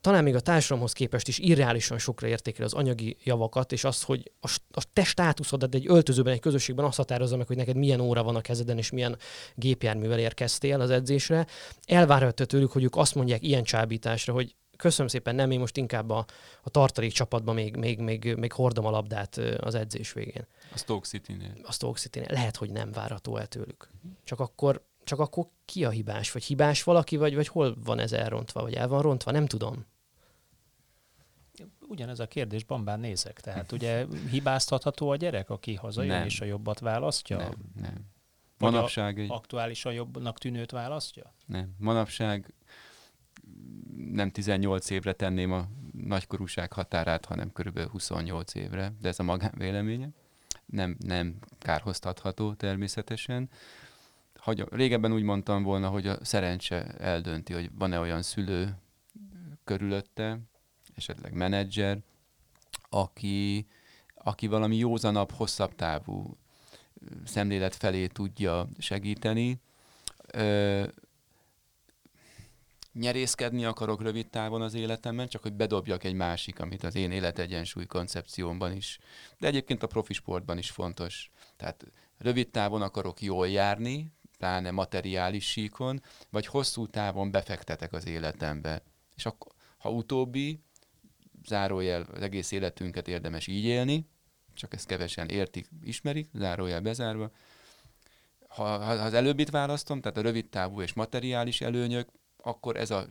talán 0.00 0.22
még 0.22 0.34
a 0.34 0.40
társadalomhoz 0.40 0.92
képest 0.92 1.28
is 1.28 1.38
irreálisan 1.38 1.98
sokra 1.98 2.26
értékel 2.26 2.64
az 2.64 2.72
anyagi 2.72 3.16
javakat, 3.24 3.72
és 3.72 3.84
azt, 3.84 4.04
hogy 4.04 4.32
a, 4.40 4.58
a 4.70 4.82
te 4.92 5.04
státuszodat 5.04 5.74
egy 5.74 5.88
öltözőben, 5.88 6.32
egy 6.32 6.40
közösségben 6.40 6.84
azt 6.84 6.96
határozza 6.96 7.36
meg, 7.36 7.46
hogy 7.46 7.56
neked 7.56 7.76
milyen 7.76 8.00
óra 8.00 8.22
van 8.22 8.36
a 8.36 8.40
kezeden, 8.40 8.78
és 8.78 8.90
milyen 8.90 9.16
gépjárművel 9.54 10.18
érkeztél 10.18 10.80
az 10.80 10.90
edzésre. 10.90 11.46
Elvárható 11.86 12.44
tőlük, 12.44 12.72
hogy 12.72 12.82
ők 12.82 12.96
azt 12.96 13.14
mondják 13.14 13.42
ilyen 13.42 13.62
csábításra, 13.62 14.32
hogy 14.32 14.54
köszönöm 14.76 15.08
szépen, 15.08 15.34
nem, 15.34 15.50
én 15.50 15.58
most 15.58 15.76
inkább 15.76 16.10
a, 16.10 16.24
a 16.62 16.70
tartalék 16.70 17.12
csapatban 17.12 17.54
még, 17.54 17.76
még, 17.76 17.98
még, 17.98 18.34
még 18.36 18.52
hordom 18.52 18.86
a 18.86 18.90
labdát 18.90 19.36
az 19.36 19.74
edzés 19.74 20.12
végén. 20.12 20.46
A 20.72 20.78
Stoke 20.78 21.06
City-nél. 21.06 21.52
A 21.62 21.72
Stoke 21.72 21.98
City-nél. 21.98 22.28
Lehet, 22.30 22.56
hogy 22.56 22.70
nem 22.70 22.92
várható 22.92 23.36
el 23.36 23.46
tőlük. 23.46 23.88
Csak 24.24 24.40
akkor, 24.40 24.84
csak 25.04 25.18
akkor 25.18 25.46
ki 25.64 25.84
a 25.84 25.90
hibás? 25.90 26.32
Vagy 26.32 26.44
hibás 26.44 26.82
valaki, 26.82 27.16
vagy, 27.16 27.34
vagy 27.34 27.48
hol 27.48 27.76
van 27.84 27.98
ez 27.98 28.12
elrontva, 28.12 28.62
vagy 28.62 28.74
el 28.74 28.88
van 28.88 29.02
rontva? 29.02 29.30
Nem 29.30 29.46
tudom. 29.46 29.86
Ugyanez 31.88 32.20
a 32.20 32.26
kérdés, 32.26 32.64
bambán 32.64 33.00
nézek. 33.00 33.40
Tehát 33.40 33.72
ugye 33.72 34.06
hibáztatható 34.30 35.10
a 35.10 35.16
gyerek, 35.16 35.50
aki 35.50 35.74
hazajön 35.74 36.16
nem. 36.16 36.26
és 36.26 36.40
a 36.40 36.44
jobbat 36.44 36.78
választja? 36.78 37.36
Nem, 37.36 37.54
nem. 37.80 38.12
Manapság 38.58 39.18
egy... 39.18 39.30
aktuálisan 39.30 39.92
jobbnak 39.92 40.38
tűnőt 40.38 40.70
választja? 40.70 41.34
Nem. 41.46 41.74
Manapság 41.78 42.54
nem 44.12 44.30
18 44.30 44.90
évre 44.90 45.12
tenném 45.12 45.52
a 45.52 45.68
nagykorúság 45.92 46.72
határát, 46.72 47.24
hanem 47.24 47.52
körülbelül 47.52 47.90
28 47.90 48.54
évre, 48.54 48.92
de 49.00 49.08
ez 49.08 49.18
a 49.18 49.22
magánvéleménye. 49.22 50.08
Nem, 50.66 50.96
nem 50.98 51.34
kárhoztatható 51.58 52.54
természetesen. 52.54 53.48
Hagy, 54.36 54.64
régebben 54.70 55.12
úgy 55.12 55.22
mondtam 55.22 55.62
volna, 55.62 55.88
hogy 55.88 56.06
a 56.06 56.24
szerencse 56.24 56.84
eldönti, 56.84 57.52
hogy 57.52 57.70
van-e 57.74 57.98
olyan 57.98 58.22
szülő 58.22 58.76
körülötte, 59.64 60.38
esetleg 60.94 61.32
menedzser, 61.32 61.98
aki, 62.88 63.66
aki 64.14 64.46
valami 64.46 64.76
józanabb, 64.76 65.30
hosszabb 65.30 65.74
távú 65.74 66.36
szemlélet 67.24 67.74
felé 67.74 68.06
tudja 68.06 68.68
segíteni. 68.78 69.60
Nyerészkedni 72.94 73.64
akarok 73.64 74.02
rövid 74.02 74.28
távon 74.28 74.62
az 74.62 74.74
életemben, 74.74 75.28
csak 75.28 75.42
hogy 75.42 75.52
bedobjak 75.52 76.04
egy 76.04 76.14
másik, 76.14 76.60
amit 76.60 76.84
az 76.84 76.94
én 76.94 77.10
életegyensúly 77.10 77.86
koncepciómban 77.86 78.72
is, 78.72 78.98
de 79.38 79.46
egyébként 79.46 79.82
a 79.82 79.86
profi 79.86 80.12
sportban 80.12 80.58
is 80.58 80.70
fontos. 80.70 81.30
Tehát 81.56 81.84
rövid 82.18 82.50
távon 82.50 82.82
akarok 82.82 83.22
jól 83.22 83.48
járni, 83.48 84.12
pláne 84.38 84.70
materiális 84.70 85.50
síkon, 85.50 86.02
vagy 86.30 86.46
hosszú 86.46 86.86
távon 86.86 87.30
befektetek 87.30 87.92
az 87.92 88.06
életembe. 88.06 88.82
És 89.16 89.26
akkor, 89.26 89.52
ha 89.78 89.90
utóbbi, 89.90 90.60
zárójel, 91.46 92.06
az 92.12 92.22
egész 92.22 92.50
életünket 92.50 93.08
érdemes 93.08 93.46
így 93.46 93.64
élni, 93.64 94.06
csak 94.54 94.74
ezt 94.74 94.86
kevesen 94.86 95.28
értik, 95.28 95.68
ismerik, 95.82 96.28
zárójel 96.32 96.80
bezárva. 96.80 97.30
Ha, 98.48 98.78
ha 98.78 98.90
az 98.92 99.14
előbbit 99.14 99.50
választom, 99.50 100.00
tehát 100.00 100.16
a 100.18 100.22
rövid 100.22 100.48
távú 100.48 100.80
és 100.82 100.92
materiális 100.92 101.60
előnyök, 101.60 102.08
akkor 102.44 102.76
ez 102.76 102.90
a 102.90 103.06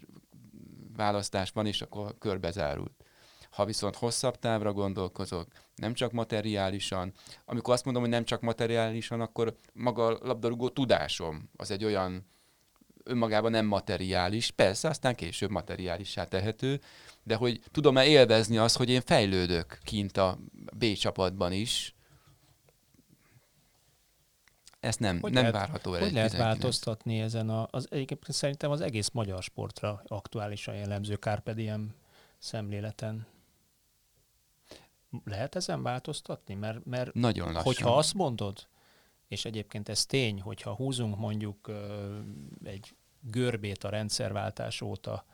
választás 0.96 1.52
van, 1.52 1.66
és 1.66 1.82
akkor 1.82 2.18
körbezárult. 2.18 3.04
Ha 3.52 3.66
viszont 3.66 3.96
hosszabb 3.96 4.40
távra 4.40 4.74
gondolkozok, 4.74 5.48
nem 5.76 5.94
csak 5.94 6.12
materiálisan, 6.12 7.14
amikor 7.46 7.74
azt 7.74 7.86
mondom, 7.86 8.04
hogy 8.04 8.12
nem 8.12 8.26
csak 8.26 8.42
materiálisan, 8.42 9.22
akkor 9.22 9.58
maga 9.74 10.06
a 10.06 10.18
labdarúgó 10.28 10.70
tudásom 10.70 11.50
az 11.56 11.72
egy 11.72 11.84
olyan 11.84 12.26
önmagában 13.04 13.52
nem 13.52 13.66
materiális, 13.66 14.52
persze, 14.52 14.88
aztán 14.88 15.16
később 15.16 15.50
materiálissá 15.50 16.24
tehető, 16.24 16.82
de 17.24 17.36
hogy 17.36 17.60
tudom-e 17.72 18.06
élvezni 18.06 18.58
azt, 18.58 18.78
hogy 18.78 18.90
én 18.90 19.02
fejlődök 19.02 19.80
kint 19.84 20.18
a 20.18 20.38
B 20.78 20.94
csapatban 20.94 21.52
is, 21.52 21.96
ezt 24.84 25.00
nem, 25.00 25.20
hogy 25.22 25.32
nem 25.32 25.42
lehet, 25.44 25.58
várható 25.58 25.94
el. 25.94 26.02
Hogy 26.02 26.14
lehet 26.14 26.30
19. 26.32 26.60
változtatni 26.60 27.20
ezen 27.20 27.50
a, 27.50 27.68
az, 27.72 27.88
egyébként 27.90 28.32
szerintem 28.32 28.72
az 28.72 28.82
egész 28.82 29.10
magyar 29.10 29.44
sportra 29.44 30.04
aktuálisan 30.08 30.76
jellemző 30.76 31.16
Carpe 31.16 31.54
Diem 31.54 31.94
szemléleten. 32.38 33.28
Lehet 35.26 35.56
ezen 35.56 35.84
változtatni? 35.84 36.54
Mert, 36.54 36.86
mert 36.86 37.14
Nagyon 37.14 37.46
lassan. 37.46 37.64
hogyha 37.64 37.98
azt 37.98 38.14
mondod, 38.14 38.68
és 39.28 39.46
egyébként 39.46 39.90
ez 39.90 40.06
tény, 40.06 40.42
hogyha 40.42 40.74
húzunk 40.76 41.18
mondjuk 41.18 41.72
egy 42.64 42.96
görbét 43.22 43.84
a 43.84 43.90
rendszerváltás 43.90 44.82
óta, 44.82 45.26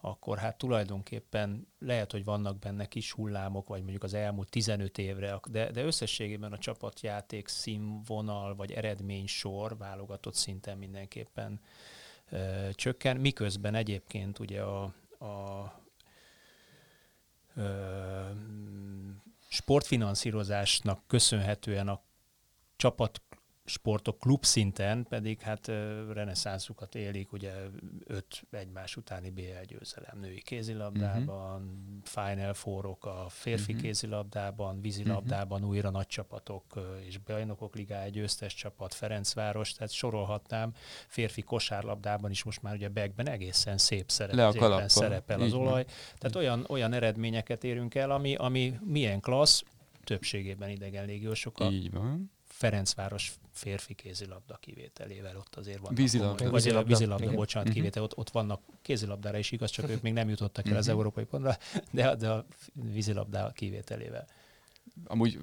akkor 0.00 0.38
hát 0.38 0.58
tulajdonképpen 0.58 1.66
lehet, 1.78 2.12
hogy 2.12 2.24
vannak 2.24 2.58
benne 2.58 2.86
kis 2.86 3.12
hullámok, 3.12 3.68
vagy 3.68 3.80
mondjuk 3.80 4.02
az 4.02 4.14
elmúlt 4.14 4.50
15 4.50 4.98
évre, 4.98 5.40
de, 5.50 5.70
de 5.70 5.84
összességében 5.84 6.52
a 6.52 6.58
csapatjáték 6.58 7.48
színvonal, 7.48 8.54
vagy 8.54 8.72
eredménysor 8.72 9.76
válogatott 9.76 10.34
szinten 10.34 10.78
mindenképpen 10.78 11.60
ö, 12.30 12.68
csökken, 12.72 13.16
miközben 13.16 13.74
egyébként 13.74 14.38
ugye 14.38 14.62
a, 14.62 14.82
a 15.18 15.72
ö, 17.54 18.30
sportfinanszírozásnak 19.48 21.02
köszönhetően 21.06 21.88
a 21.88 22.00
csapat 22.76 23.22
sportok 23.70 24.18
klub 24.18 24.44
szinten 24.44 25.06
pedig 25.08 25.40
hát 25.40 25.66
reneszánszukat 26.12 26.94
élik, 26.94 27.32
ugye 27.32 27.52
öt 28.04 28.42
egymás 28.50 28.96
utáni 28.96 29.30
BL 29.30 29.64
győzelem 29.66 30.18
női 30.20 30.42
kézilabdában, 30.42 31.62
uh-huh. 31.62 32.28
Final 32.34 32.54
Fourok 32.54 33.04
a 33.04 33.26
férfi 33.28 33.72
uh-huh. 33.72 33.86
kézilabdában, 33.86 34.80
vízilabdában 34.80 35.58
uh-huh. 35.58 35.74
újra 35.74 35.90
nagy 35.90 36.06
csapatok 36.06 36.64
és 37.06 37.18
bajnokok 37.18 37.74
ligája 37.74 38.10
győztes 38.10 38.54
csapat, 38.54 38.94
Ferencváros, 38.94 39.72
tehát 39.72 39.92
sorolhatnám, 39.92 40.72
férfi 41.08 41.42
kosárlabdában 41.42 42.30
is 42.30 42.42
most 42.42 42.62
már 42.62 42.74
ugye 42.74 42.88
Begben 42.88 43.28
egészen 43.28 43.78
szép 43.78 44.10
szerep, 44.10 44.88
szerepel 44.88 45.40
az 45.40 45.52
olaj. 45.52 45.84
Tehát 46.18 46.36
olyan, 46.36 46.64
olyan 46.68 46.92
eredményeket 46.92 47.64
érünk 47.64 47.94
el, 47.94 48.10
ami, 48.10 48.34
ami 48.34 48.78
milyen 48.84 49.20
klassz, 49.20 49.62
többségében 50.04 50.70
idegen 50.70 51.06
légiósokkal. 51.06 51.72
Így 51.72 51.90
van 51.90 52.30
Ferencváros 52.60 53.32
férfi 53.52 53.94
kézilabda 53.94 54.56
kivételével 54.56 55.36
ott 55.36 55.56
azért 55.56 55.78
van. 55.78 55.94
Vízilabda. 55.94 56.50
Vízilabda, 56.50 56.88
vízilabda 56.88 57.30
bocsánat, 57.30 57.68
uh-huh. 57.68 57.82
kivétel, 57.82 58.02
ott, 58.02 58.16
ott 58.16 58.30
vannak 58.30 58.60
kézilabdára 58.82 59.38
is 59.38 59.50
igaz, 59.50 59.70
csak 59.70 59.90
ők 59.90 60.02
még 60.02 60.12
nem 60.12 60.28
jutottak 60.28 60.66
el 60.66 60.72
az 60.72 60.78
uh-huh. 60.78 60.94
európai 60.94 61.24
pontra, 61.24 61.56
de, 61.90 62.14
de 62.14 62.30
a 62.30 62.46
vízilabda 62.72 63.50
kivételével. 63.54 64.26
Amúgy 65.04 65.38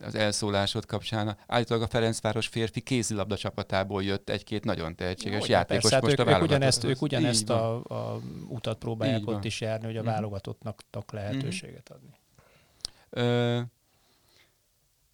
az 0.00 0.14
elszólásod 0.14 0.86
kapcsán 0.86 1.36
állítólag 1.46 1.82
a 1.82 1.86
Ferencváros 1.86 2.46
férfi 2.46 2.80
kézilabda 2.80 3.36
csapatából 3.36 4.02
jött 4.02 4.28
egy-két 4.28 4.64
nagyon 4.64 4.96
tehetséges 4.96 5.48
Jó, 5.48 5.54
játékos 5.54 5.90
persze, 5.90 6.06
most 6.06 6.16
hát 6.16 6.28
ők, 6.28 6.34
a 6.34 6.36
ők 6.36 6.42
ugyanezt, 6.42 6.84
ők 6.84 7.02
ugyanezt 7.02 7.50
a, 7.50 7.74
a 7.84 8.20
utat 8.48 8.78
próbálják 8.78 9.20
Így 9.20 9.26
ott 9.26 9.34
van. 9.34 9.44
is 9.44 9.60
járni, 9.60 9.86
hogy 9.86 9.96
a 9.96 10.02
válogatottnak 10.02 11.12
lehetőséget 11.12 11.88
adni. 11.88 12.18
Ö, 13.10 13.60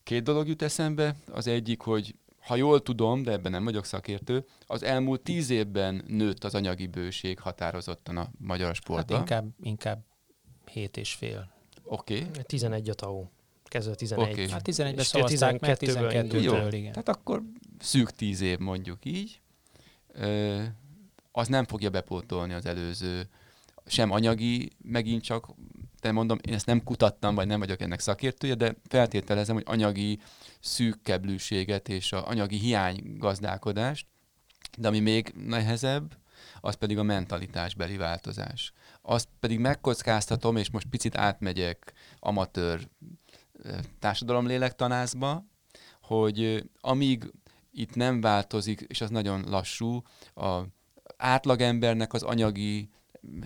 Két 0.03 0.23
dolog 0.23 0.49
jut 0.49 0.63
eszembe. 0.63 1.17
Az 1.33 1.47
egyik, 1.47 1.81
hogy 1.81 2.15
ha 2.41 2.57
jól 2.57 2.83
tudom, 2.83 3.23
de 3.23 3.33
ebben 3.33 3.53
nem 3.53 3.65
vagyok 3.65 3.85
szakértő, 3.85 4.45
az 4.67 4.83
elmúlt 4.83 5.21
tíz 5.21 5.51
évben 5.51 6.05
nőtt 6.07 6.45
az 6.45 6.55
anyagi 6.55 6.87
bőség 6.87 7.39
határozottan 7.39 8.17
a 8.17 8.31
magyar 8.39 8.75
sportban. 8.75 9.19
Hát 9.19 9.29
inkább, 9.29 9.49
inkább 9.63 10.05
hét 10.71 10.97
és 10.97 11.13
fél. 11.13 11.53
Oké. 11.85 12.19
Okay. 12.19 12.43
11 12.43 12.91
a 12.91 12.95
TAO. 12.95 13.25
Kezdve 13.65 13.95
11. 13.95 14.33
Okay. 14.33 14.49
Hát 14.49 14.69
11-ben 14.69 15.05
szavazták 15.05 15.59
12 15.59 15.93
meg 15.93 16.17
12 16.27 16.41
Jó, 16.41 16.79
igen. 16.79 16.93
Tehát 16.93 17.09
akkor 17.09 17.43
szűk 17.79 18.11
tíz 18.11 18.41
év 18.41 18.59
mondjuk 18.59 19.05
így. 19.05 19.41
Ö, 20.13 20.63
az 21.33 21.49
nem 21.49 21.65
fogja 21.65 21.91
bepótolni 21.91 22.53
az 22.53 22.67
előző 22.67 23.29
sem 23.87 24.11
anyagi, 24.11 24.71
megint 24.83 25.23
csak 25.23 25.49
de 26.01 26.13
mondom, 26.13 26.39
én 26.49 26.55
ezt 26.55 26.67
nem 26.67 26.85
kutattam, 26.85 27.35
vagy 27.35 27.47
nem 27.47 27.59
vagyok 27.59 27.81
ennek 27.81 28.01
szakértője, 28.01 28.55
de 28.55 28.75
feltételezem, 28.89 29.55
hogy 29.55 29.65
anyagi 29.67 30.21
szűkkeblűséget 30.61 31.89
és 31.89 32.13
a 32.13 32.29
anyagi 32.29 32.57
hiány 32.57 33.17
gazdálkodást, 33.17 34.07
de 34.79 34.89
ami 34.89 35.01
még 35.01 35.33
nehezebb, 35.47 36.19
az 36.61 36.75
pedig 36.75 36.99
a 36.99 37.03
mentalitásbeli 37.03 37.97
változás. 37.97 38.73
Azt 39.03 39.29
pedig 39.41 39.59
megkockáztatom, 39.59 40.57
és 40.57 40.71
most 40.71 40.87
picit 40.87 41.17
átmegyek 41.17 41.93
amatőr 42.19 42.89
társadalomlélektanászba, 43.99 45.47
hogy 46.03 46.71
amíg 46.81 47.33
itt 47.73 47.95
nem 47.95 48.21
változik, 48.21 48.81
és 48.81 49.01
az 49.01 49.11
nagyon 49.11 49.45
lassú, 49.49 50.03
a 50.35 50.61
átlagembernek 51.17 52.13
az 52.13 52.23
anyagi 52.23 52.91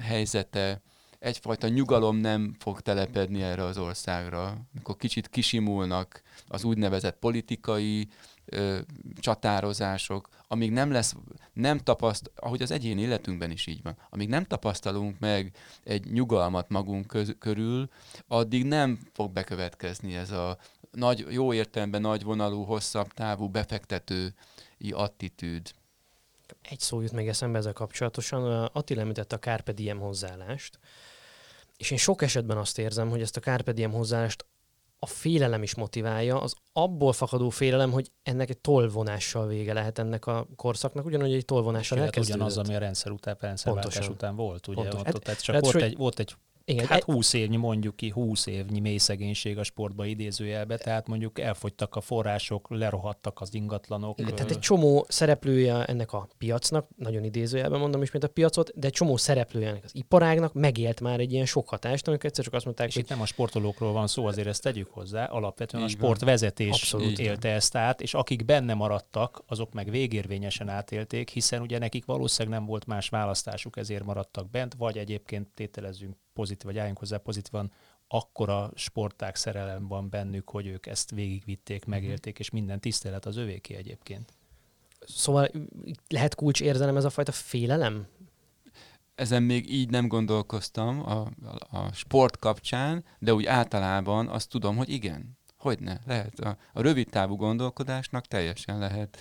helyzete, 0.00 0.82
egyfajta 1.24 1.68
nyugalom 1.68 2.16
nem 2.16 2.54
fog 2.58 2.80
telepedni 2.80 3.42
erre 3.42 3.64
az 3.64 3.78
országra, 3.78 4.56
amikor 4.72 4.96
kicsit 4.96 5.28
kisimulnak 5.28 6.22
az 6.48 6.64
úgynevezett 6.64 7.18
politikai 7.18 8.08
ö, 8.44 8.78
csatározások, 9.18 10.28
amíg 10.48 10.70
nem 10.70 10.90
lesz, 10.90 11.14
nem 11.52 11.78
tapaszt, 11.78 12.30
ahogy 12.36 12.62
az 12.62 12.70
egyéni 12.70 13.00
életünkben 13.00 13.50
is 13.50 13.66
így 13.66 13.82
van, 13.82 13.96
amíg 14.10 14.28
nem 14.28 14.44
tapasztalunk 14.44 15.18
meg 15.18 15.56
egy 15.84 16.12
nyugalmat 16.12 16.68
magunk 16.68 17.06
köz, 17.06 17.34
körül, 17.38 17.88
addig 18.28 18.64
nem 18.64 18.98
fog 19.12 19.32
bekövetkezni 19.32 20.14
ez 20.14 20.30
a 20.30 20.58
nagy, 20.90 21.26
jó 21.28 21.52
értelemben 21.52 22.00
nagy 22.00 22.22
vonalú, 22.22 22.62
hosszabb 22.62 23.12
távú 23.12 23.48
befektetői 23.48 24.90
attitűd. 24.90 25.70
Egy 26.62 26.80
szó 26.80 27.00
jut 27.00 27.12
még 27.12 27.28
eszembe 27.28 27.58
ezzel 27.58 27.72
kapcsolatosan. 27.72 28.64
Attila 28.72 29.00
említette 29.00 29.36
a 29.36 29.38
Carpe 29.38 29.72
Diem 29.72 29.98
hozzáállást, 29.98 30.78
és 31.76 31.90
én 31.90 31.98
sok 31.98 32.22
esetben 32.22 32.56
azt 32.56 32.78
érzem, 32.78 33.10
hogy 33.10 33.20
ezt 33.20 33.36
a 33.36 33.40
Carpe 33.40 33.72
Diem 33.72 33.92
hozzáállást 33.92 34.46
a 34.98 35.06
félelem 35.06 35.62
is 35.62 35.74
motiválja, 35.74 36.40
az 36.40 36.54
abból 36.72 37.12
fakadó 37.12 37.48
félelem, 37.48 37.90
hogy 37.90 38.10
ennek 38.22 38.50
egy 38.50 38.58
tolvonással 38.58 39.46
vége 39.46 39.72
lehet 39.72 39.98
ennek 39.98 40.26
a 40.26 40.46
korszaknak, 40.56 41.04
ugyanúgy 41.04 41.32
egy 41.32 41.44
tolvonással 41.44 41.98
elkezdődött. 41.98 42.34
Ugyanaz, 42.34 42.58
ami 42.58 42.74
a 42.74 42.78
rendszer 42.78 43.12
után, 43.12 43.36
rendszerváltás 43.40 44.08
után 44.08 44.36
volt, 44.36 44.66
ugye? 44.66 44.80
Pontos. 44.80 45.00
Ott, 45.00 45.14
ott, 45.14 45.28
ott 45.28 45.38
csak 45.38 45.60
volt, 45.60 45.74
egy, 45.74 45.96
volt 45.96 46.18
egy 46.18 46.34
igen, 46.66 46.86
hát 46.86 47.02
20 47.02 47.32
évnyi, 47.32 47.56
mondjuk 47.56 47.96
ki, 47.96 48.10
20 48.10 48.46
évnyi 48.46 48.80
mély 48.80 48.96
szegénység 48.96 49.58
a 49.58 49.62
sportba 49.62 50.04
idézőjelbe, 50.04 50.76
tehát 50.76 51.08
mondjuk 51.08 51.38
elfogytak 51.38 51.94
a 51.94 52.00
források, 52.00 52.66
lerohadtak 52.70 53.40
az 53.40 53.54
ingatlanok. 53.54 54.18
Igen, 54.20 54.34
tehát 54.34 54.50
egy 54.50 54.58
csomó 54.58 55.06
szereplője 55.08 55.84
ennek 55.84 56.12
a 56.12 56.28
piacnak, 56.38 56.88
nagyon 56.96 57.24
idézőjelben 57.24 57.80
mondom 57.80 58.02
ismét 58.02 58.24
a 58.24 58.28
piacot, 58.28 58.72
de 58.74 58.86
egy 58.86 58.92
csomó 58.92 59.16
szereplője 59.16 59.68
ennek 59.68 59.84
az 59.84 59.94
iparágnak 59.94 60.52
megélt 60.54 61.00
már 61.00 61.20
egy 61.20 61.32
ilyen 61.32 61.46
sok 61.46 61.68
hatást, 61.68 62.08
amikor 62.08 62.26
egyszer 62.26 62.44
csak 62.44 62.54
azt 62.54 62.64
mondták, 62.64 62.88
és 62.88 62.94
hogy 62.94 63.02
itt 63.02 63.08
nem 63.08 63.20
a 63.20 63.26
sportolókról 63.26 63.92
van 63.92 64.06
szó, 64.06 64.26
azért 64.26 64.48
ezt 64.48 64.62
tegyük 64.62 64.90
hozzá, 64.90 65.24
alapvetően 65.24 65.82
Így 65.82 65.94
a 65.94 65.98
van. 65.98 66.06
sportvezetés 66.06 66.70
Abszolút. 66.70 67.18
élte 67.18 67.48
ezt 67.48 67.76
át, 67.76 68.00
és 68.00 68.14
akik 68.14 68.44
benne 68.44 68.74
maradtak, 68.74 69.42
azok 69.46 69.72
meg 69.72 69.90
végérvényesen 69.90 70.68
átélték, 70.68 71.30
hiszen 71.30 71.60
ugye 71.60 71.78
nekik 71.78 72.04
valószínűleg 72.04 72.58
nem 72.58 72.68
volt 72.68 72.86
más 72.86 73.08
választásuk, 73.08 73.76
ezért 73.76 74.04
maradtak 74.04 74.50
bent, 74.50 74.74
vagy 74.74 74.98
egyébként 74.98 75.48
tételezzünk 75.54 76.16
pozitív, 76.34 76.64
vagy 76.64 76.78
álljunk 76.78 76.98
hozzá 76.98 77.16
pozitívan, 77.16 77.72
akkora 78.08 78.70
sporták 78.74 79.36
szerelem 79.36 79.88
van 79.88 80.08
bennük, 80.08 80.50
hogy 80.50 80.66
ők 80.66 80.86
ezt 80.86 81.10
végigvitték, 81.10 81.84
megélték, 81.84 82.38
és 82.38 82.50
minden 82.50 82.80
tisztelet 82.80 83.26
az 83.26 83.36
övéké 83.36 83.74
egyébként. 83.74 84.32
Szóval 85.06 85.50
lehet 86.08 86.34
kulcsérzelem 86.34 86.96
ez 86.96 87.04
a 87.04 87.10
fajta 87.10 87.32
félelem? 87.32 88.06
Ezen 89.14 89.42
még 89.42 89.72
így 89.72 89.90
nem 89.90 90.08
gondolkoztam 90.08 91.08
a, 91.08 91.20
a, 91.20 91.76
a 91.76 91.92
sport 91.92 92.36
kapcsán, 92.36 93.04
de 93.18 93.34
úgy 93.34 93.44
általában 93.44 94.28
azt 94.28 94.48
tudom, 94.48 94.76
hogy 94.76 94.88
igen. 94.88 95.38
Hogyne, 95.56 96.00
lehet. 96.06 96.40
A, 96.40 96.56
a 96.72 96.82
rövid 96.82 97.08
távú 97.08 97.36
gondolkodásnak 97.36 98.26
teljesen 98.26 98.78
lehet. 98.78 99.18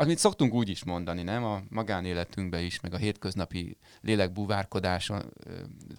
Amit 0.00 0.18
szoktunk 0.18 0.52
úgy 0.52 0.68
is 0.68 0.84
mondani, 0.84 1.22
nem? 1.22 1.44
A 1.44 1.62
magánéletünkben 1.68 2.62
is, 2.62 2.80
meg 2.80 2.94
a 2.94 2.96
hétköznapi 2.96 3.76
lélekbúvárkodás 4.00 5.08
ö, 5.08 5.18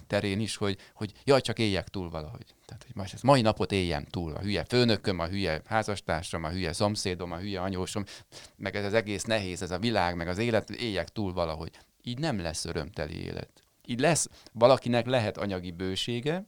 terén 0.07 0.39
is, 0.39 0.55
hogy, 0.55 0.77
hogy 0.93 1.11
jaj, 1.23 1.41
csak 1.41 1.59
éljek 1.59 1.87
túl 1.87 2.09
valahogy. 2.09 2.45
Tehát, 2.65 2.83
hogy 2.83 2.95
most 2.95 3.13
ezt 3.13 3.23
mai 3.23 3.41
napot 3.41 3.71
éljem 3.71 4.05
túl. 4.05 4.33
A 4.33 4.39
hülye 4.39 4.63
főnököm, 4.63 5.19
a 5.19 5.27
hülye 5.27 5.61
házastársam, 5.65 6.43
a 6.43 6.49
hülye 6.49 6.73
szomszédom, 6.73 7.31
a 7.31 7.37
hülye 7.37 7.61
anyósom, 7.61 8.03
meg 8.55 8.75
ez 8.75 8.85
az 8.85 8.93
egész 8.93 9.23
nehéz, 9.23 9.61
ez 9.61 9.71
a 9.71 9.79
világ, 9.79 10.15
meg 10.15 10.27
az 10.27 10.37
élet, 10.37 10.69
éljek 10.69 11.09
túl 11.09 11.33
valahogy. 11.33 11.71
Így 12.03 12.19
nem 12.19 12.41
lesz 12.41 12.65
örömteli 12.65 13.23
élet. 13.23 13.63
Így 13.85 13.99
lesz, 13.99 14.29
valakinek 14.51 15.05
lehet 15.05 15.37
anyagi 15.37 15.71
bősége, 15.71 16.45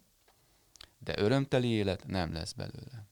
de 1.00 1.14
örömteli 1.18 1.68
élet 1.68 2.08
nem 2.08 2.34
lesz 2.34 2.52
belőle. 2.52 3.11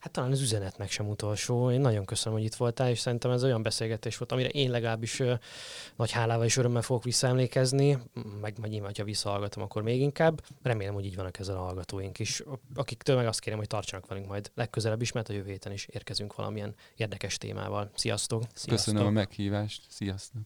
Hát 0.00 0.12
talán 0.12 0.30
az 0.30 0.40
üzenetnek 0.40 0.90
sem 0.90 1.08
utolsó. 1.08 1.70
Én 1.70 1.80
nagyon 1.80 2.04
köszönöm, 2.04 2.38
hogy 2.38 2.46
itt 2.46 2.54
voltál, 2.54 2.90
és 2.90 2.98
szerintem 2.98 3.30
ez 3.30 3.44
olyan 3.44 3.62
beszélgetés 3.62 4.18
volt, 4.18 4.32
amire 4.32 4.48
én 4.48 4.70
legalábbis 4.70 5.20
ö, 5.20 5.34
nagy 5.96 6.10
hálával 6.10 6.44
és 6.44 6.56
örömmel 6.56 6.82
fogok 6.82 7.04
visszaemlékezni, 7.04 7.98
meg 8.40 8.58
majd 8.58 8.72
nyilván, 8.72 8.92
ha 8.96 9.04
visszahallgatom, 9.04 9.62
akkor 9.62 9.82
még 9.82 10.00
inkább. 10.00 10.42
Remélem, 10.62 10.94
hogy 10.94 11.04
így 11.04 11.16
vannak 11.16 11.38
ezzel 11.38 11.56
a 11.56 11.60
hallgatóink 11.60 12.18
is, 12.18 12.42
akiktől 12.74 13.16
meg 13.16 13.26
azt 13.26 13.40
kérem, 13.40 13.58
hogy 13.58 13.68
tartsanak 13.68 14.06
velünk 14.06 14.26
majd 14.26 14.50
legközelebb 14.54 15.02
is, 15.02 15.12
mert 15.12 15.28
a 15.28 15.32
jövő 15.32 15.50
héten 15.50 15.72
is 15.72 15.86
érkezünk 15.86 16.34
valamilyen 16.34 16.74
érdekes 16.96 17.38
témával. 17.38 17.90
Sziasztok! 17.94 18.42
Köszönöm 18.66 19.06
a 19.06 19.10
meghívást. 19.10 19.82
Sziasztok! 19.88 20.42